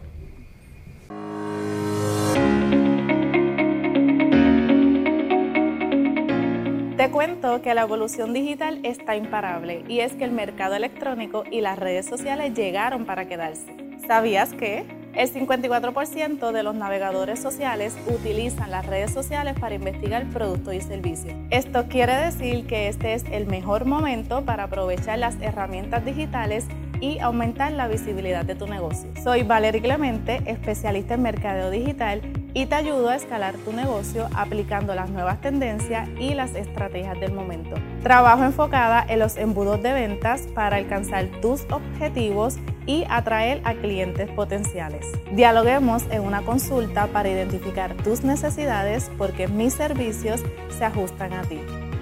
[7.12, 11.80] Cuento que la evolución digital está imparable y es que el mercado electrónico y las
[11.80, 13.66] redes sociales llegaron para quedarse.
[14.08, 14.86] ¿Sabías que?
[15.16, 21.34] El 54% de los navegadores sociales utilizan las redes sociales para investigar productos y servicios.
[21.50, 26.66] Esto quiere decir que este es el mejor momento para aprovechar las herramientas digitales
[27.02, 29.10] y aumentar la visibilidad de tu negocio.
[29.24, 32.22] Soy Valerie Clemente, especialista en mercadeo digital
[32.58, 37.32] y te ayudo a escalar tu negocio aplicando las nuevas tendencias y las estrategias del
[37.32, 37.76] momento.
[38.02, 44.28] Trabajo enfocada en los embudos de ventas para alcanzar tus objetivos y atraer a clientes
[44.32, 45.06] potenciales.
[45.34, 50.42] Dialoguemos en una consulta para identificar tus necesidades porque mis servicios
[50.76, 51.60] se ajustan a ti.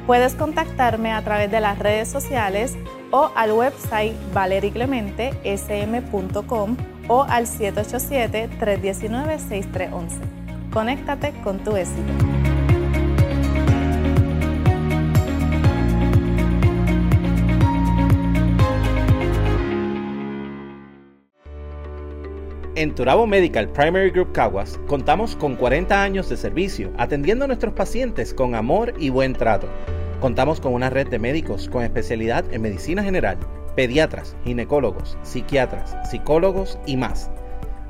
[0.07, 2.77] Puedes contactarme a través de las redes sociales
[3.11, 6.77] o al website valericlementesm.com
[7.09, 10.44] o al 787-319-6311.
[10.75, 12.01] Conéctate con tu éxito.
[22.75, 27.73] En Turabo Medical Primary Group Caguas contamos con 40 años de servicio atendiendo a nuestros
[27.73, 29.69] pacientes con amor y buen trato.
[30.19, 33.37] Contamos con una red de médicos con especialidad en medicina general,
[33.77, 37.31] pediatras, ginecólogos, psiquiatras, psicólogos y más.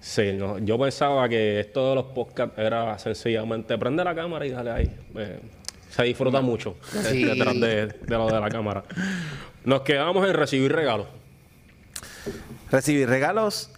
[0.00, 4.50] Sí, no, yo pensaba que esto de los podcasts era sencillamente prende la cámara y
[4.50, 4.96] dale ahí.
[5.16, 5.40] Eh,
[5.88, 6.76] se disfruta mucho
[7.08, 7.24] Sí.
[7.24, 8.82] detrás de, de lo de la cámara.
[9.64, 11.06] Nos quedamos en recibir regalos.
[12.70, 13.70] Recibir regalos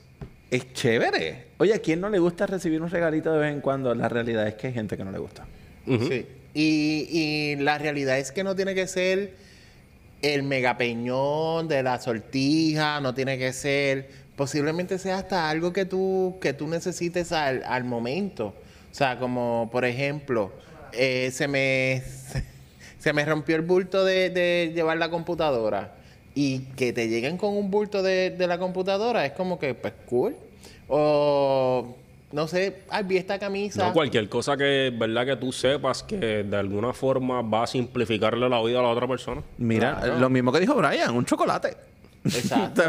[0.50, 1.48] es chévere.
[1.58, 3.94] Oye, ¿a quién no le gusta recibir un regalito de vez en cuando?
[3.94, 5.46] La realidad es que hay gente que no le gusta.
[5.86, 6.26] Sí.
[6.54, 9.34] Y, y la realidad es que no tiene que ser
[10.22, 16.38] el megapeñón de la sortija, no tiene que ser, posiblemente sea hasta algo que tú,
[16.40, 18.54] que tú necesites al, al momento.
[18.90, 20.52] O sea, como por ejemplo,
[20.92, 22.02] eh, se me
[23.04, 25.92] se me rompió el bulto de, de llevar la computadora
[26.34, 29.92] y que te lleguen con un bulto de, de la computadora es como que, pues,
[30.06, 30.34] cool.
[30.88, 31.96] O,
[32.32, 33.86] no sé, ay, vi esta camisa.
[33.88, 38.48] No, cualquier cosa que, verdad, que tú sepas que de alguna forma va a simplificarle
[38.48, 39.42] la vida a la otra persona.
[39.58, 40.18] Mira, Claro.
[40.20, 41.76] lo mismo que dijo Brian, un chocolate.
[42.24, 42.82] Exacto.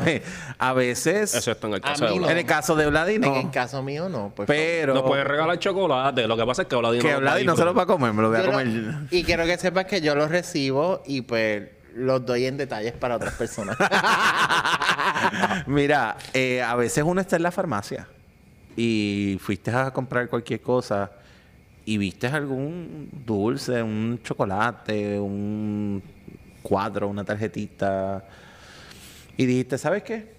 [0.57, 2.29] A veces, Excepto en el A caso de mí no.
[2.29, 3.27] en el caso de Vladi, no.
[3.35, 4.29] En el caso mío, no.
[4.31, 4.45] Favor.
[4.47, 6.25] pero Nos pueden regalar chocolate.
[6.27, 7.85] Lo que pasa es que Vladi no que lo Vladi no se lo va a
[7.85, 8.67] comer, me lo voy a lo- comer.
[9.11, 13.15] y quiero que sepas que yo los recibo y pues los doy en detalles para
[13.17, 13.77] otras personas.
[15.67, 18.07] Mira, eh, a veces uno está en la farmacia
[18.75, 21.11] y fuiste a comprar cualquier cosa
[21.85, 26.01] y viste algún dulce, un chocolate, un
[26.61, 28.23] cuadro, una tarjetita
[29.37, 30.33] y dijiste, ¿sabes qué?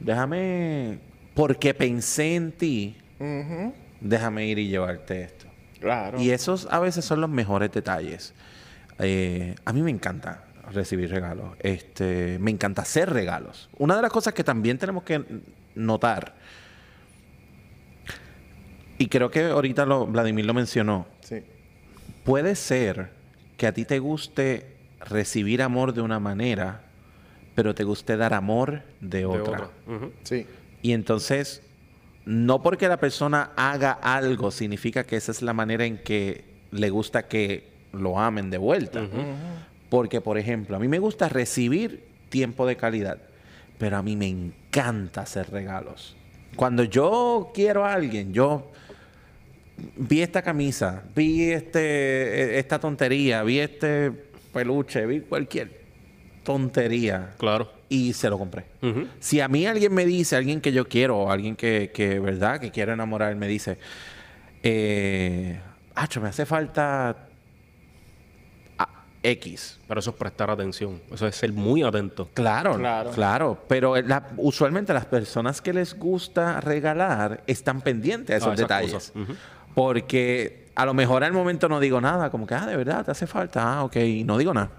[0.00, 0.98] Déjame,
[1.34, 2.96] porque pensé en ti,
[4.00, 5.46] déjame ir y llevarte esto.
[5.80, 6.20] Claro.
[6.20, 8.32] Y esos a veces son los mejores detalles.
[8.98, 11.56] Eh, a mí me encanta recibir regalos.
[11.60, 13.68] Este, me encanta hacer regalos.
[13.78, 15.22] Una de las cosas que también tenemos que
[15.74, 16.34] notar,
[18.98, 21.42] y creo que ahorita lo, Vladimir lo mencionó, Sí.
[22.24, 23.10] puede ser
[23.56, 26.82] que a ti te guste recibir amor de una manera,
[27.54, 29.70] pero te guste dar amor de De otra.
[30.22, 30.46] Sí.
[30.82, 31.62] Y entonces,
[32.24, 36.90] no porque la persona haga algo significa que esa es la manera en que le
[36.90, 39.06] gusta que lo amen de vuelta.
[39.88, 43.18] Porque, por ejemplo, a mí me gusta recibir tiempo de calidad,
[43.78, 46.16] pero a mí me encanta hacer regalos.
[46.56, 48.72] Cuando yo quiero a alguien, yo
[49.96, 54.10] vi esta camisa, vi este, esta tontería, vi este
[54.52, 55.83] peluche, vi cualquier
[56.44, 57.72] tontería Claro.
[57.88, 58.66] y se lo compré.
[59.18, 62.70] Si a mí alguien me dice, alguien que yo quiero, alguien que, que verdad, que
[62.70, 63.78] quiero enamorar, me dice,
[64.62, 65.60] eh,
[65.96, 67.16] Acho, me hace falta
[68.78, 68.88] a-
[69.22, 69.78] X.
[69.86, 71.00] Pero eso es prestar atención.
[71.12, 72.28] Eso es ser muy atento.
[72.34, 73.10] Claro, Claro.
[73.12, 73.64] claro.
[73.68, 78.62] Pero la- usualmente las personas que les gusta regalar están pendientes a esos A esas
[78.68, 79.12] detalles.
[79.74, 83.12] Porque a lo mejor al momento no digo nada, como que, ah, de verdad, te
[83.12, 84.70] hace falta, ah, ok, y no digo nada.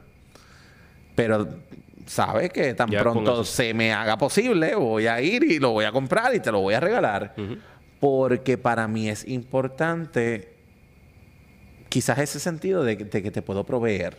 [1.16, 1.48] Pero
[2.06, 5.86] sabe que tan Ya pronto se me haga posible, voy a ir y lo voy
[5.86, 7.34] a comprar y te lo voy a regalar.
[8.00, 10.50] Porque para mí es importante
[11.90, 14.18] quizás ese sentido de, que- de que te puedo proveer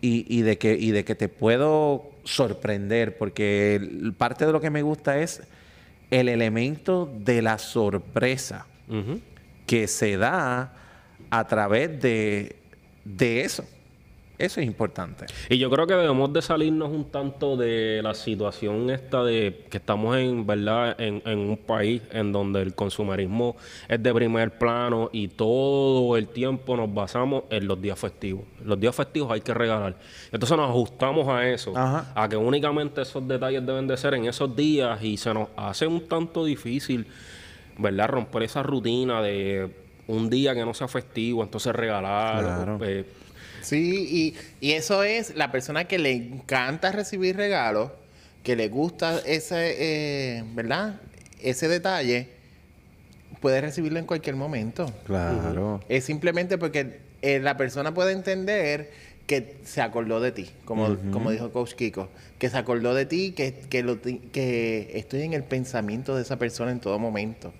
[0.00, 4.60] y, y de que, y de que te puedo sorprender, porque el- parte de lo
[4.60, 5.42] que me gusta es
[6.10, 8.66] el elemento de la sorpresa
[9.66, 10.72] que se da
[11.30, 12.56] a través de,
[13.04, 13.64] de eso.
[14.38, 15.26] Eso es importante.
[15.48, 19.78] Y yo creo que debemos de salirnos un tanto de la situación esta de que
[19.78, 20.94] estamos en, ¿verdad?
[21.00, 23.56] En, en un país en donde el consumerismo
[23.88, 28.44] es de primer plano y todo el tiempo nos basamos en los días festivos.
[28.64, 29.96] Los días festivos hay que regalar.
[30.30, 32.12] Entonces nos ajustamos a eso, Ajá.
[32.14, 35.86] a que únicamente esos detalles deben de ser en esos días y se nos hace
[35.86, 37.06] un tanto difícil,
[37.76, 38.08] ¿verdad?
[38.08, 39.68] Romper esa rutina de
[40.06, 42.44] un día que no sea festivo, entonces regalar.
[42.44, 42.78] Claro.
[42.82, 43.04] eh,
[43.62, 47.90] Sí, y, y eso es la persona que le encanta recibir regalos,
[48.42, 49.76] que le gusta ese,
[50.38, 51.00] eh, ¿verdad?
[51.42, 52.28] Ese detalle,
[53.40, 54.92] puede recibirlo en cualquier momento.
[55.04, 55.80] Claro.
[55.88, 58.90] Es simplemente porque eh, la persona puede entender
[59.26, 63.32] que se acordó de ti, como, como dijo Coach Kiko, que se acordó de ti,
[63.32, 67.52] que, que, lo que estoy en el pensamiento de esa persona en todo momento.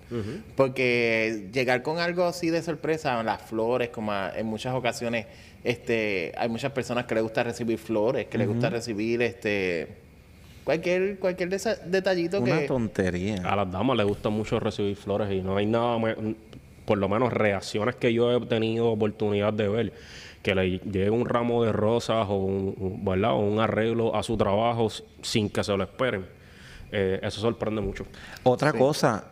[0.55, 5.27] Porque llegar con algo así de sorpresa, las flores, como a- en muchas ocasiones,
[5.63, 9.87] este, hay muchas personas que les gusta recibir flores, que les gusta recibir este
[10.63, 12.67] cualquier, cualquier detallito Una que...
[12.67, 13.41] tontería.
[13.43, 15.97] A las damas les gusta mucho recibir flores y no hay nada,
[16.85, 19.93] por lo menos reacciones que yo he tenido oportunidad de ver,
[20.41, 23.31] que le llegue un ramo de rosas o un, ¿verdad?
[23.33, 24.89] o un arreglo a su trabajo
[25.21, 26.25] sin que se lo esperen.
[26.91, 28.05] Eh, eso sorprende mucho.
[28.43, 29.25] Otra cosa,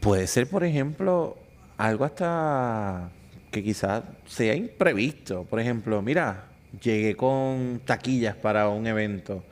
[0.00, 1.36] puede ser, por ejemplo,
[1.76, 3.10] algo hasta
[3.50, 5.44] que quizás sea imprevisto.
[5.44, 6.44] Por ejemplo, mira,
[6.82, 9.42] llegué con taquillas para un evento.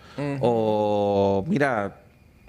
[0.40, 1.96] O mira,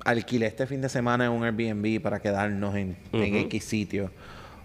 [0.04, 3.46] alquilé este fin de semana en un Airbnb para quedarnos en, en Ujú.
[3.46, 4.12] X sitio.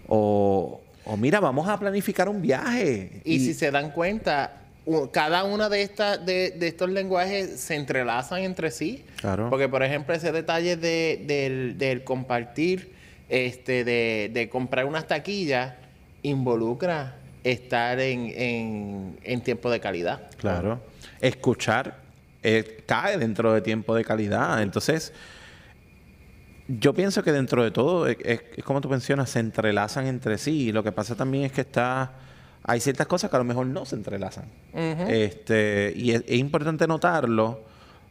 [0.07, 3.21] O, o mira, vamos a planificar un viaje.
[3.23, 4.61] Y, si se dan cuenta,
[5.11, 9.03] cada uno de, estas de, de estos lenguajes se entrelazan entre sí.
[9.17, 9.49] Claro.
[9.49, 12.91] Porque, por ejemplo, ese detalle de, del, del compartir,
[13.29, 15.73] este, de, de comprar unas taquillas,
[16.25, 20.29] involucra estar en, en, en tiempo de calidad.
[20.37, 20.79] Claro.
[21.21, 21.99] Escuchar
[22.43, 24.61] eh, cae dentro de tiempo de calidad.
[24.61, 25.13] Entonces,
[26.67, 30.37] yo pienso que dentro de todo, es, es- es como tú mencionas, se entrelazan entre
[30.37, 30.69] sí.
[30.69, 32.13] Y lo que pasa también es que está.
[32.63, 34.45] Hay ciertas cosas que a lo mejor no se entrelazan.
[35.07, 37.61] este, y es, es importante notarlo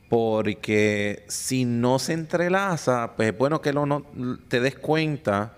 [0.08, 4.04] porque si no se entrelaza, pues es bueno que lo no-
[4.48, 5.54] te des cuenta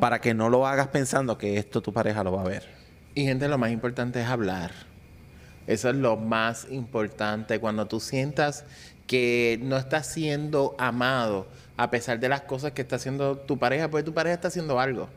[0.00, 2.66] para que no lo hagas pensando que esto tu pareja lo va a ver.
[3.14, 4.70] Y gente, lo más importante es hablar.
[5.66, 7.58] Eso es lo más importante.
[7.60, 8.64] Cuando tú sientas
[9.06, 13.88] que no estás siendo amado a pesar de las cosas que está haciendo tu pareja,
[13.88, 15.08] pues tu pareja está haciendo algo.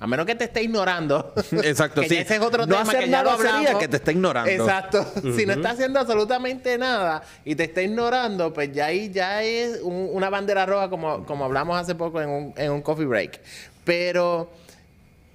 [0.00, 1.34] A menos que te esté ignorando.
[1.64, 2.16] Exacto, Que sí.
[2.18, 3.78] Ese es otro No tema hacer que ya lo hablamos.
[3.80, 4.50] que te esté ignorando.
[4.50, 5.04] Exacto.
[5.36, 9.80] Si no está haciendo absolutamente nada y te está ignorando, pues ya ahí ya es
[9.82, 13.40] un- una bandera roja como, como hablamos hace poco en un, en un coffee break.
[13.88, 14.50] Pero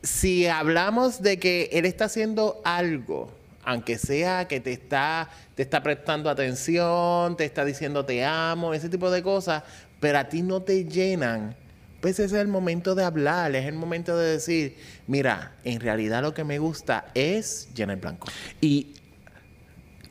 [0.03, 3.31] si hablamos de que él está haciendo algo,
[3.63, 8.89] aunque sea que te está, te está prestando atención, te está diciendo te amo, ese
[8.89, 9.63] tipo de cosas,
[9.99, 11.55] pero a ti no te llenan,
[11.99, 16.21] pues ese es el momento de hablar, es el momento de decir, mira, en realidad
[16.21, 18.27] lo que me gusta es llenar blanco.
[18.61, 18.93] Y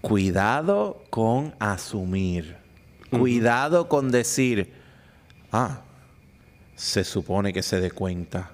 [0.00, 2.56] cuidado con asumir.
[3.08, 4.72] Cuidado con decir,
[5.52, 5.82] ah,
[6.82, 8.50] se supone que se dé cuenta.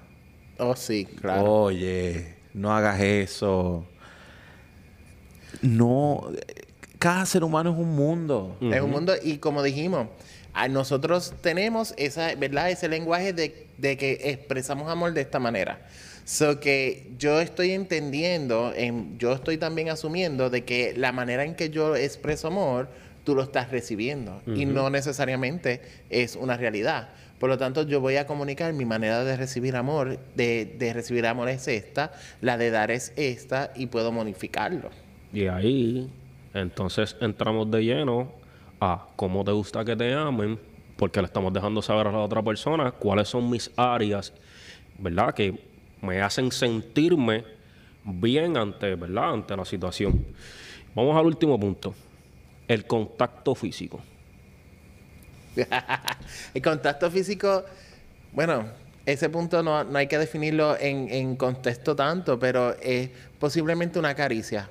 [0.59, 1.51] Oh, sí, claro.
[1.63, 3.87] Oye, no hagas eso.
[5.63, 6.29] No,
[6.99, 8.55] cada ser humano es un mundo.
[8.61, 10.07] Es un mundo, y como dijimos,
[10.53, 12.69] a nosotros tenemos esa, ¿verdad?
[12.69, 15.87] ese lenguaje de, de que expresamos amor de esta manera.
[16.25, 21.55] So que yo estoy entendiendo, en- yo estoy también asumiendo de que la manera en
[21.55, 22.89] que yo expreso amor,
[23.23, 24.39] tú lo estás recibiendo.
[24.45, 27.09] Y no necesariamente es una realidad.
[27.39, 31.25] Por lo tanto, yo voy a comunicar mi manera de recibir amor, de, de recibir
[31.25, 32.11] amor es esta,
[32.41, 34.89] la de dar es esta, y puedo modificarlo.
[35.31, 36.09] Y ahí,
[36.53, 38.31] entonces entramos de lleno
[38.81, 40.59] a cómo te gusta que te amen,
[40.97, 44.33] porque le estamos dejando saber a la otra persona cuáles son mis áreas,
[44.97, 45.33] ¿verdad?
[45.33, 45.57] Que
[46.01, 47.45] me hacen sentirme
[48.03, 49.33] bien ante, ¿verdad?
[49.33, 50.25] Ante la situación.
[50.93, 51.93] Vamos al último punto.
[52.67, 54.01] El contacto físico.
[56.53, 57.63] el contacto físico,
[58.33, 58.65] bueno,
[59.05, 64.13] ese punto no, no hay que definirlo en, en contexto tanto, pero es posiblemente una
[64.15, 64.69] caricia.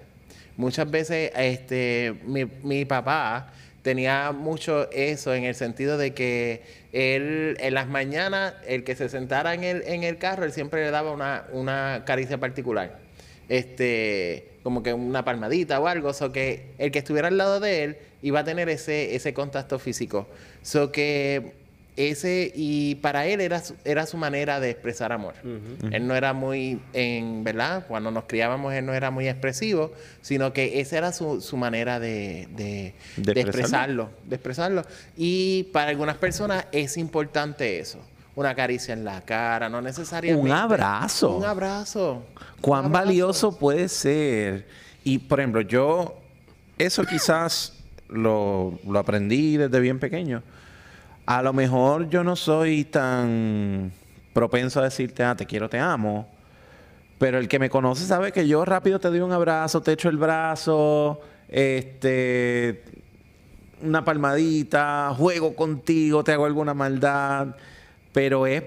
[0.56, 3.52] muchas veces este, mi, mi papá
[3.82, 6.62] tenía mucho eso en el sentido de que
[6.92, 10.84] él en las mañanas, el que se sentara en el, en el carro, él siempre
[10.84, 12.98] le daba una, una caricia particular.
[13.48, 16.12] Este, como que una palmadita o algo.
[16.12, 19.78] So que el que estuviera al lado de él iba a tener ese, ese contacto
[19.78, 20.26] físico.
[20.62, 21.52] So que
[21.96, 25.34] ese, y para él era su, era su manera de expresar amor.
[25.90, 29.92] Él no era muy, en verdad, cuando nos criábamos, él no era muy expresivo,
[30.22, 34.04] sino que esa era su, su manera de, de, ¿De de expresarlo?
[34.04, 34.82] expresarlo, de expresarlo.
[35.16, 37.98] Y para algunas personas es importante eso.
[38.36, 40.48] Una caricia en la cara, no necesariamente.
[40.48, 41.36] Un abrazo.
[41.38, 42.24] Un abrazo.
[42.60, 43.06] cuán Un abrazo.
[43.06, 44.68] valioso puede ser.
[45.02, 46.20] Y, por ejemplo, yo
[46.78, 47.72] eso quizás
[48.09, 50.42] lo, lo aprendí desde bien pequeño.
[51.26, 53.92] A lo mejor yo no soy tan
[54.32, 56.28] propenso a decirte, ah, te quiero, te amo.
[57.18, 60.09] Pero el que me conoce sabe que yo rápido te doy un abrazo, te echo
[60.09, 62.84] el brazo, este,
[63.82, 67.56] una palmadita, juego contigo, te hago alguna maldad.
[68.12, 68.62] Pero es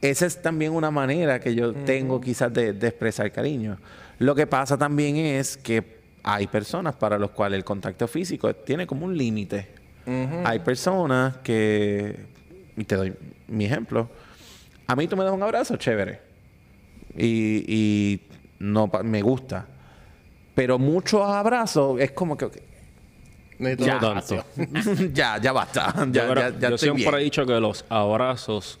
[0.00, 3.78] esa es también una manera que yo tengo quizás de, de expresar cariño.
[4.18, 8.86] Lo que pasa también es que hay personas para las cuales el contacto físico tiene
[8.86, 9.68] como un límite.
[10.44, 12.26] Hay personas que,
[12.76, 13.14] y te doy
[13.48, 14.08] mi ejemplo,
[14.86, 16.20] a mí tú me das un abrazo, chévere.
[17.16, 18.20] Y, y
[18.58, 19.66] no me gusta.
[20.54, 22.44] Pero muchos abrazos es como que...
[22.46, 22.56] ok,
[23.58, 24.44] Necesito Ya, abrazo.
[25.14, 25.94] ya, ya basta.
[25.96, 27.14] Yo, Ya, creo- ya, ya yo estoy siempre bien.
[27.14, 28.78] he dicho que los abrazos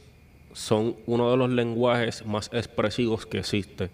[0.52, 3.90] son uno de los lenguajes más expresivos que existe.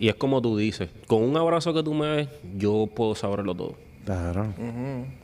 [0.00, 3.54] Y es como tú dices, con un abrazo que tú me des, yo puedo saberlo
[3.54, 3.74] todo.
[4.04, 4.46] Claro.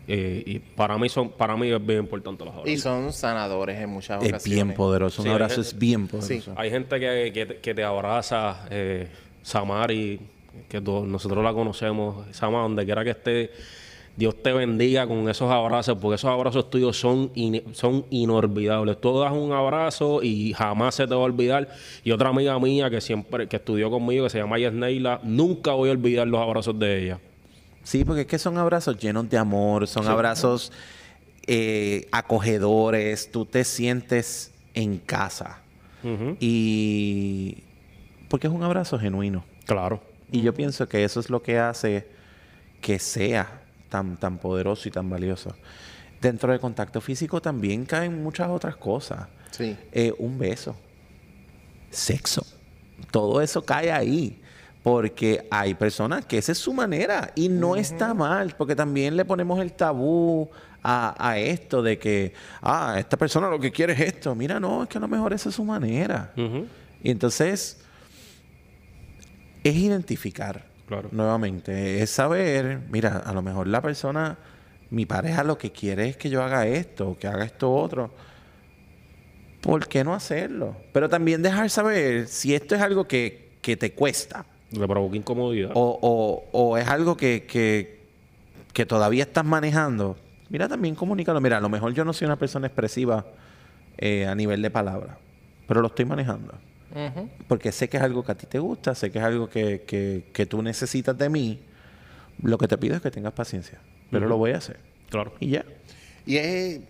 [0.06, 2.70] Eh, y para mí son, para mí es bien importante los abrazos.
[2.72, 4.44] Y son sanadores en muchas Es ocasiones.
[4.44, 5.22] bien poderoso.
[5.22, 6.50] Un Sí, abrazo es- es bien poderoso.
[6.50, 6.50] sí.
[6.56, 9.08] Hay gente que, que, te- que te abraza, eh,
[9.42, 10.20] Samari,
[10.68, 13.50] que nosotros la conocemos, Sama, donde quiera que esté,
[14.16, 19.00] Dios te bendiga con esos abrazos, porque esos abrazos tuyos son, in- son inolvidables.
[19.00, 21.68] Tú das un abrazo y jamás se te va a olvidar.
[22.04, 25.88] Y otra amiga mía que siempre, que estudió conmigo, que se llama Yesneila, nunca voy
[25.88, 27.20] a olvidar los abrazos de ella.
[27.82, 30.70] Sí, porque es que son abrazos llenos de amor, son abrazos
[31.46, 35.60] eh, acogedores, tú te sientes en casa.
[36.40, 37.64] Y
[38.28, 39.44] porque es un abrazo genuino.
[39.66, 40.00] Claro.
[40.30, 42.06] Y yo pienso que eso es lo que hace
[42.80, 43.60] que sea
[43.94, 45.54] tan, tan poderoso y tan valioso.
[46.20, 49.28] Dentro del contacto físico también caen muchas otras cosas.
[49.52, 49.76] Sí.
[49.92, 50.74] Eh, un beso,
[51.90, 52.44] sexo,
[53.12, 54.40] todo eso cae ahí.
[54.82, 59.24] Porque hay personas que esa es su manera y no está mal, porque también le
[59.24, 60.50] ponemos el tabú
[60.82, 64.34] a, a esto de que, ah, esta persona lo que quiere es esto.
[64.34, 66.32] Mira, no, es que a lo mejor esa es su manera.
[66.36, 66.66] Ujú.
[67.02, 67.80] Y entonces
[69.62, 71.08] es identificar Claro.
[71.12, 74.36] nuevamente, es saber, mira, a lo mejor la persona,
[74.90, 78.10] mi pareja lo que quiere es que yo haga esto, o que haga esto otro.
[79.60, 80.76] ¿Por qué no hacerlo?
[80.92, 85.70] Pero también dejar saber si esto es algo que, que te cuesta Le provoca incomodidad.
[85.74, 88.02] o, o- o es algo que, que,
[88.74, 90.18] que todavía estás manejando.
[90.50, 91.40] Mira, también comunícalo.
[91.40, 93.24] Mira, a lo mejor yo no soy una persona expresiva
[93.96, 95.16] eh, a nivel de palabra,
[95.66, 96.52] pero lo estoy manejando.
[97.48, 99.82] Porque sé que es algo que a ti te gusta, sé que es algo que,
[99.82, 101.60] que- que tú necesitas de mí.
[102.42, 103.78] Lo que te pido es que tengas paciencia,
[104.10, 104.78] pero lo voy a hacer.
[105.10, 105.34] Claro.
[105.40, 105.64] Y ya.
[106.26, 106.80] Y es,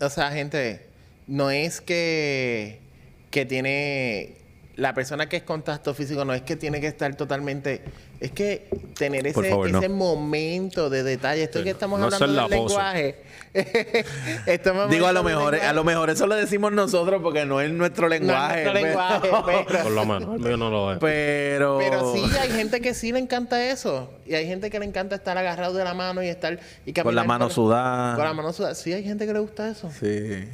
[0.00, 0.86] o sea, gente,
[1.26, 2.78] no es que,
[3.30, 4.36] que tiene,
[4.76, 7.82] la persona que es contacto físico no es que tiene que estar totalmente,
[8.20, 9.78] es que tener ese, favor, no.
[9.78, 13.16] ese momento de detalle, esto Sí, que estamos no hablando del lenguaje.
[14.90, 15.74] Digo, a lo mejor, a lenguaje.
[15.74, 18.62] lo mejor eso lo decimos nosotros porque no es nuestro No es lenguaje.
[18.64, 19.28] nuestro lenguaje,
[19.68, 20.34] pero- Por lo menos.
[20.34, 20.98] El mío no lo es.
[20.98, 24.10] pero, Pero sí, hay gente que sí le encanta eso.
[24.26, 26.58] Y hay gente que le encanta estar agarrado de la mano y estar...
[26.86, 28.16] Y con la mano por- sudada.
[28.16, 28.74] Con la mano sudada.
[28.74, 29.90] Sí, hay gente que le gusta eso.
[30.00, 30.44] Sí.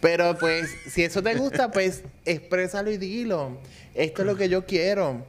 [0.00, 3.58] Pero pues, si eso te gusta, pues exprésalo y dilo.
[3.94, 5.24] Esto es lo que yo quiero.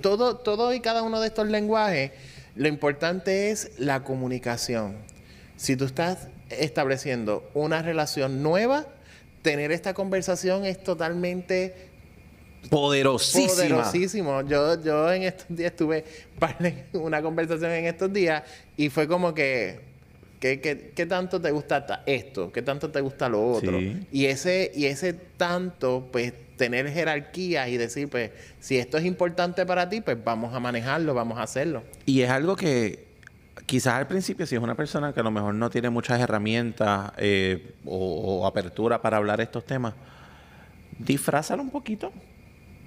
[0.00, 2.10] Todo, todo y cada uno de estos lenguajes,
[2.54, 4.96] lo importante es la comunicación.
[5.56, 8.86] Si tú estás estableciendo una relación nueva,
[9.42, 11.74] tener esta conversación es totalmente
[12.70, 13.48] Poderosísima.
[13.48, 14.42] poderosísimo.
[14.42, 16.04] Yo, yo en estos días tuve
[16.94, 18.42] una conversación en estos días
[18.76, 19.80] y fue como que,
[20.40, 22.50] que, que- ¿qué tanto te gusta ta- esto?
[22.52, 23.78] ¿Qué tanto te gusta lo otro?
[23.78, 24.06] Sí.
[24.12, 28.30] Y ese, y ese tanto, pues, tener jerarquías y decir, pues,
[28.60, 31.82] si esto es importante para ti, pues vamos a manejarlo, vamos a hacerlo.
[32.06, 33.06] Y es algo que
[33.66, 37.12] quizás al principio, si es una persona que a lo mejor no tiene muchas herramientas
[37.16, 39.94] eh, o, o apertura para hablar estos temas,
[40.98, 42.12] disfrázalo un poquito.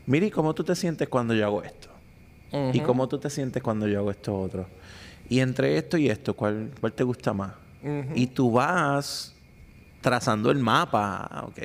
[0.05, 1.89] Mire, ¿y ¿cómo tú te sientes cuando yo hago esto?
[2.74, 4.68] ¿Y cómo tú te sientes cuando yo hago esto otro?
[5.30, 7.53] Y entre esto y esto, ¿cuál, cuál te gusta más?
[8.15, 9.36] Y tú vas
[10.01, 11.45] trazando el mapa.
[11.47, 11.59] Ok,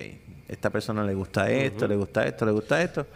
[0.49, 3.07] esta persona le gusta esto, le gusta esto, le gusta esto.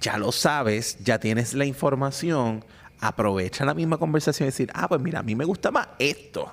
[0.00, 2.64] Ya lo sabes, ya tienes la información.
[3.00, 6.52] Aprovecha la misma conversación y decir, ah, pues mira, a mí me gusta más esto.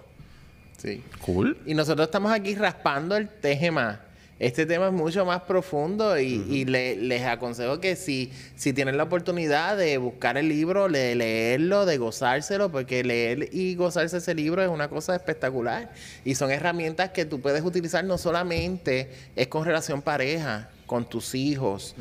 [0.77, 1.03] Sí.
[1.21, 1.57] Cool.
[1.65, 4.01] Y nosotros estamos aquí raspando el tema.
[4.37, 8.97] Este tema es mucho más profundo y, y le- les aconsejo que si, si tienen
[8.97, 14.35] la oportunidad de buscar el libro, de leerlo, de gozárselo, porque leer y gozarse ese
[14.35, 15.89] libro es una cosa espectacular.
[16.25, 21.35] Y son herramientas que tú puedes utilizar no solamente es con relación pareja, con tus
[21.35, 21.95] hijos.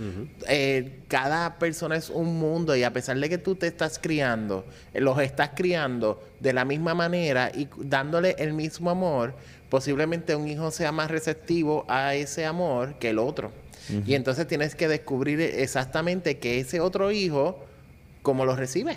[0.49, 4.65] Eh, cada persona es un mundo y a pesar de que tú te estás criando,
[4.93, 9.35] eh, los estás criando de la misma manera y dándole el mismo amor,
[9.71, 13.53] posiblemente un hijo sea más receptivo a ese amor que el otro.
[14.07, 17.63] Y entonces tienes que descubrir exactamente que ese otro hijo,
[18.23, 18.97] cómo lo recibe.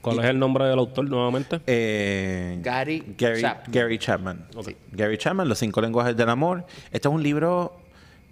[0.00, 1.60] ¿Cuál es el nombre del autor nuevamente?
[1.66, 3.72] Eh, Gary Gary, Chapman.
[3.72, 4.46] Gary Chapman.
[4.54, 4.66] Ok.
[4.66, 4.76] Sí.
[4.92, 6.66] Gary Chapman, Los cinco lenguajes del amor.
[6.92, 7.83] Este es un libro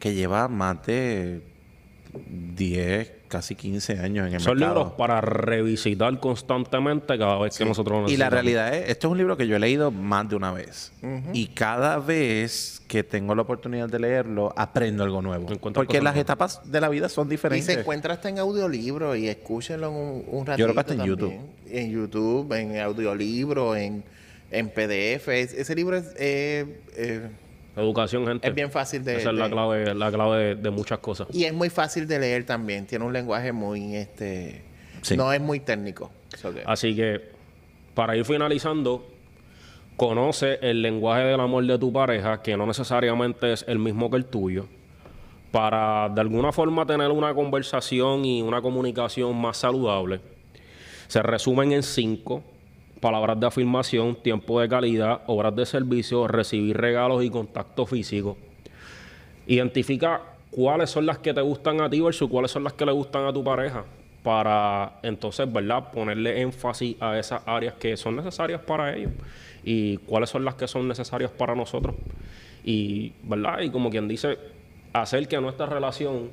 [0.03, 1.43] que lleva más de
[2.57, 4.75] 10, casi 15 años en el Son mercado.
[4.81, 8.33] libros para revisitar constantemente cada vez que nosotros lo Y la necesitamos.
[8.35, 10.93] realidad es, esto es un libro que yo he leído más de una vez.
[11.33, 15.47] Y cada vez que tengo la oportunidad de leerlo, aprendo algo nuevo.
[15.73, 16.17] Porque las nuevas.
[16.21, 17.67] etapas de la vida son Y diferentes.
[17.73, 20.95] se encuentra hasta en audiolibro y escúchenlo en un, un ratito Yo creo que hasta
[20.95, 21.05] en.
[21.09, 21.35] YouTube.
[21.71, 24.05] En YouTube, en audiolibro, en,
[24.51, 25.29] en PDF.
[25.29, 27.29] Es- ese libro es, eh, eh,
[27.77, 28.47] Educación, gente.
[28.49, 29.17] es bien fácil de...
[29.17, 31.29] Esa es la clave, la clave de, de muchas cosas.
[31.33, 32.87] Y es muy fácil de leer también.
[32.87, 33.97] Tiene un lenguaje muy...
[33.97, 34.63] este
[35.03, 35.17] Sí.
[35.17, 36.13] No es muy técnico.
[36.37, 37.21] So que- Así que,
[37.95, 39.05] para ir finalizando,
[39.97, 44.17] conoce el lenguaje del amor de tu pareja, que no necesariamente es el mismo que
[44.19, 44.67] el tuyo,
[45.51, 50.21] para de alguna forma tener una conversación y una comunicación más saludable.
[51.09, 52.45] Se resumen en cinco
[53.03, 58.39] palabras de afirmación, tiempo de calidad, obras de servicio, recibir regalos y contacto físico.
[59.49, 60.23] Identifica
[60.53, 63.27] cuáles son las que te gustan a ti versus cuáles son las que le gustan
[63.27, 63.85] a tu pareja
[64.23, 65.91] para entonces, ¿verdad?
[65.91, 69.11] Ponerle énfasis a esas áreas que son necesarias para ellos
[69.65, 71.97] y cuáles son las que son necesarias para nosotros.
[72.65, 73.63] Y, ¿verdad?
[73.63, 74.39] Y como quien dice,
[74.93, 76.31] hacer que nuestra relación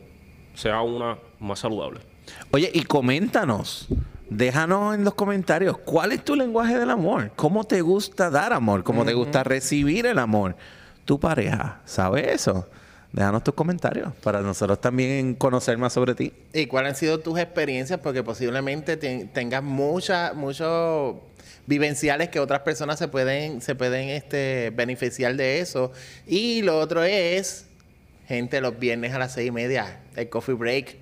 [0.53, 2.01] sea una más saludable.
[2.51, 3.87] Oye, y coméntanos.
[4.29, 7.31] Déjanos en los comentarios cuál es tu lenguaje del amor.
[7.35, 8.83] ¿Cómo te gusta dar amor?
[8.83, 10.55] ¿Cómo te gusta recibir el amor?
[11.05, 12.67] Tu pareja, ¿sabe eso?
[13.11, 16.31] Déjanos tus comentarios para nosotros también conocer más sobre ti.
[16.53, 17.99] ¿Y cuáles han sido tus experiencias?
[18.03, 21.15] Porque posiblemente te- tengas muchas, muchos
[21.65, 25.91] vivenciales que otras personas se pueden, se pueden este, beneficiar de eso.
[26.27, 27.65] Y lo otro es,
[28.27, 30.97] gente, los viernes a las seis y media, el coffee break.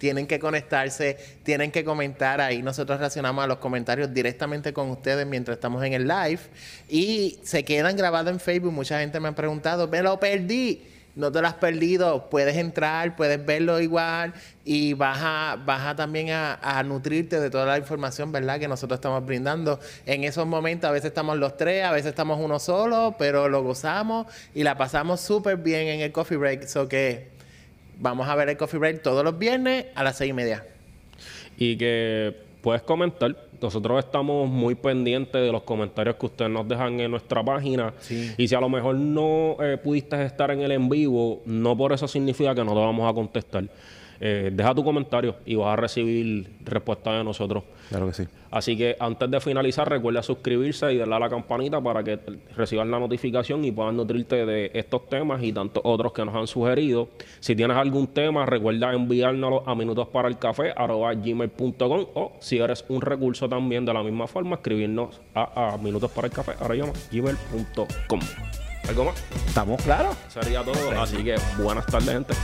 [0.00, 2.62] Tienen que conectarse, tienen que comentar ahí.
[2.62, 6.40] Nosotros reaccionamos a los comentarios directamente con ustedes mientras estamos en el live.
[6.88, 8.72] Y se quedan grabados en Facebook.
[8.72, 10.82] Mucha gente me ha preguntado, me lo perdí.
[11.16, 14.32] No te lo has perdido, puedes entrar, puedes verlo igual
[14.64, 18.58] y vas a, vas a también a, nutrirte de toda la información, ¿verdad?
[18.58, 19.80] Que nosotros estamos brindando.
[20.06, 23.62] En esos momentos a veces estamos los tres, a veces estamos uno solo, pero lo
[23.62, 26.66] gozamos y la pasamos súper bien en el coffee break.
[26.68, 27.39] So que
[28.00, 30.66] vamos a ver el coffee break todos los viernes a las seis y media.
[31.56, 33.36] y que puedes comentar.
[33.60, 37.92] Nosotros estamos muy pendientes de los comentarios que ustedes nos dejan en nuestra página.
[38.38, 41.92] Y si a lo mejor no eh, pudiste estar en el en vivo, no por
[41.92, 43.64] eso significa que no te vamos a contestar.
[44.22, 47.64] Eh, deja tu comentario y vas a recibir respuesta de nosotros.
[47.88, 48.24] Claro que sí.
[48.50, 52.18] Así que antes de finalizar, recuerda suscribirse y darle a la campanita para que
[52.54, 56.46] reciban la notificación y puedan nutrirte de estos temas y tantos otros que nos han
[56.46, 57.08] sugerido.
[57.38, 63.94] Si tienes algún tema, recuerda enviárnoslo a minutosparalcafé.gmail.com o si eres un recurso también de
[63.94, 68.20] la misma forma, escribirnos a, a minutos para el café, ahora llama gmail.com.
[68.88, 69.22] ¿Algo más?
[69.46, 70.16] ¿Estamos claros?
[70.28, 71.00] Sería todo.
[71.00, 72.34] Así que buenas tardes, gente.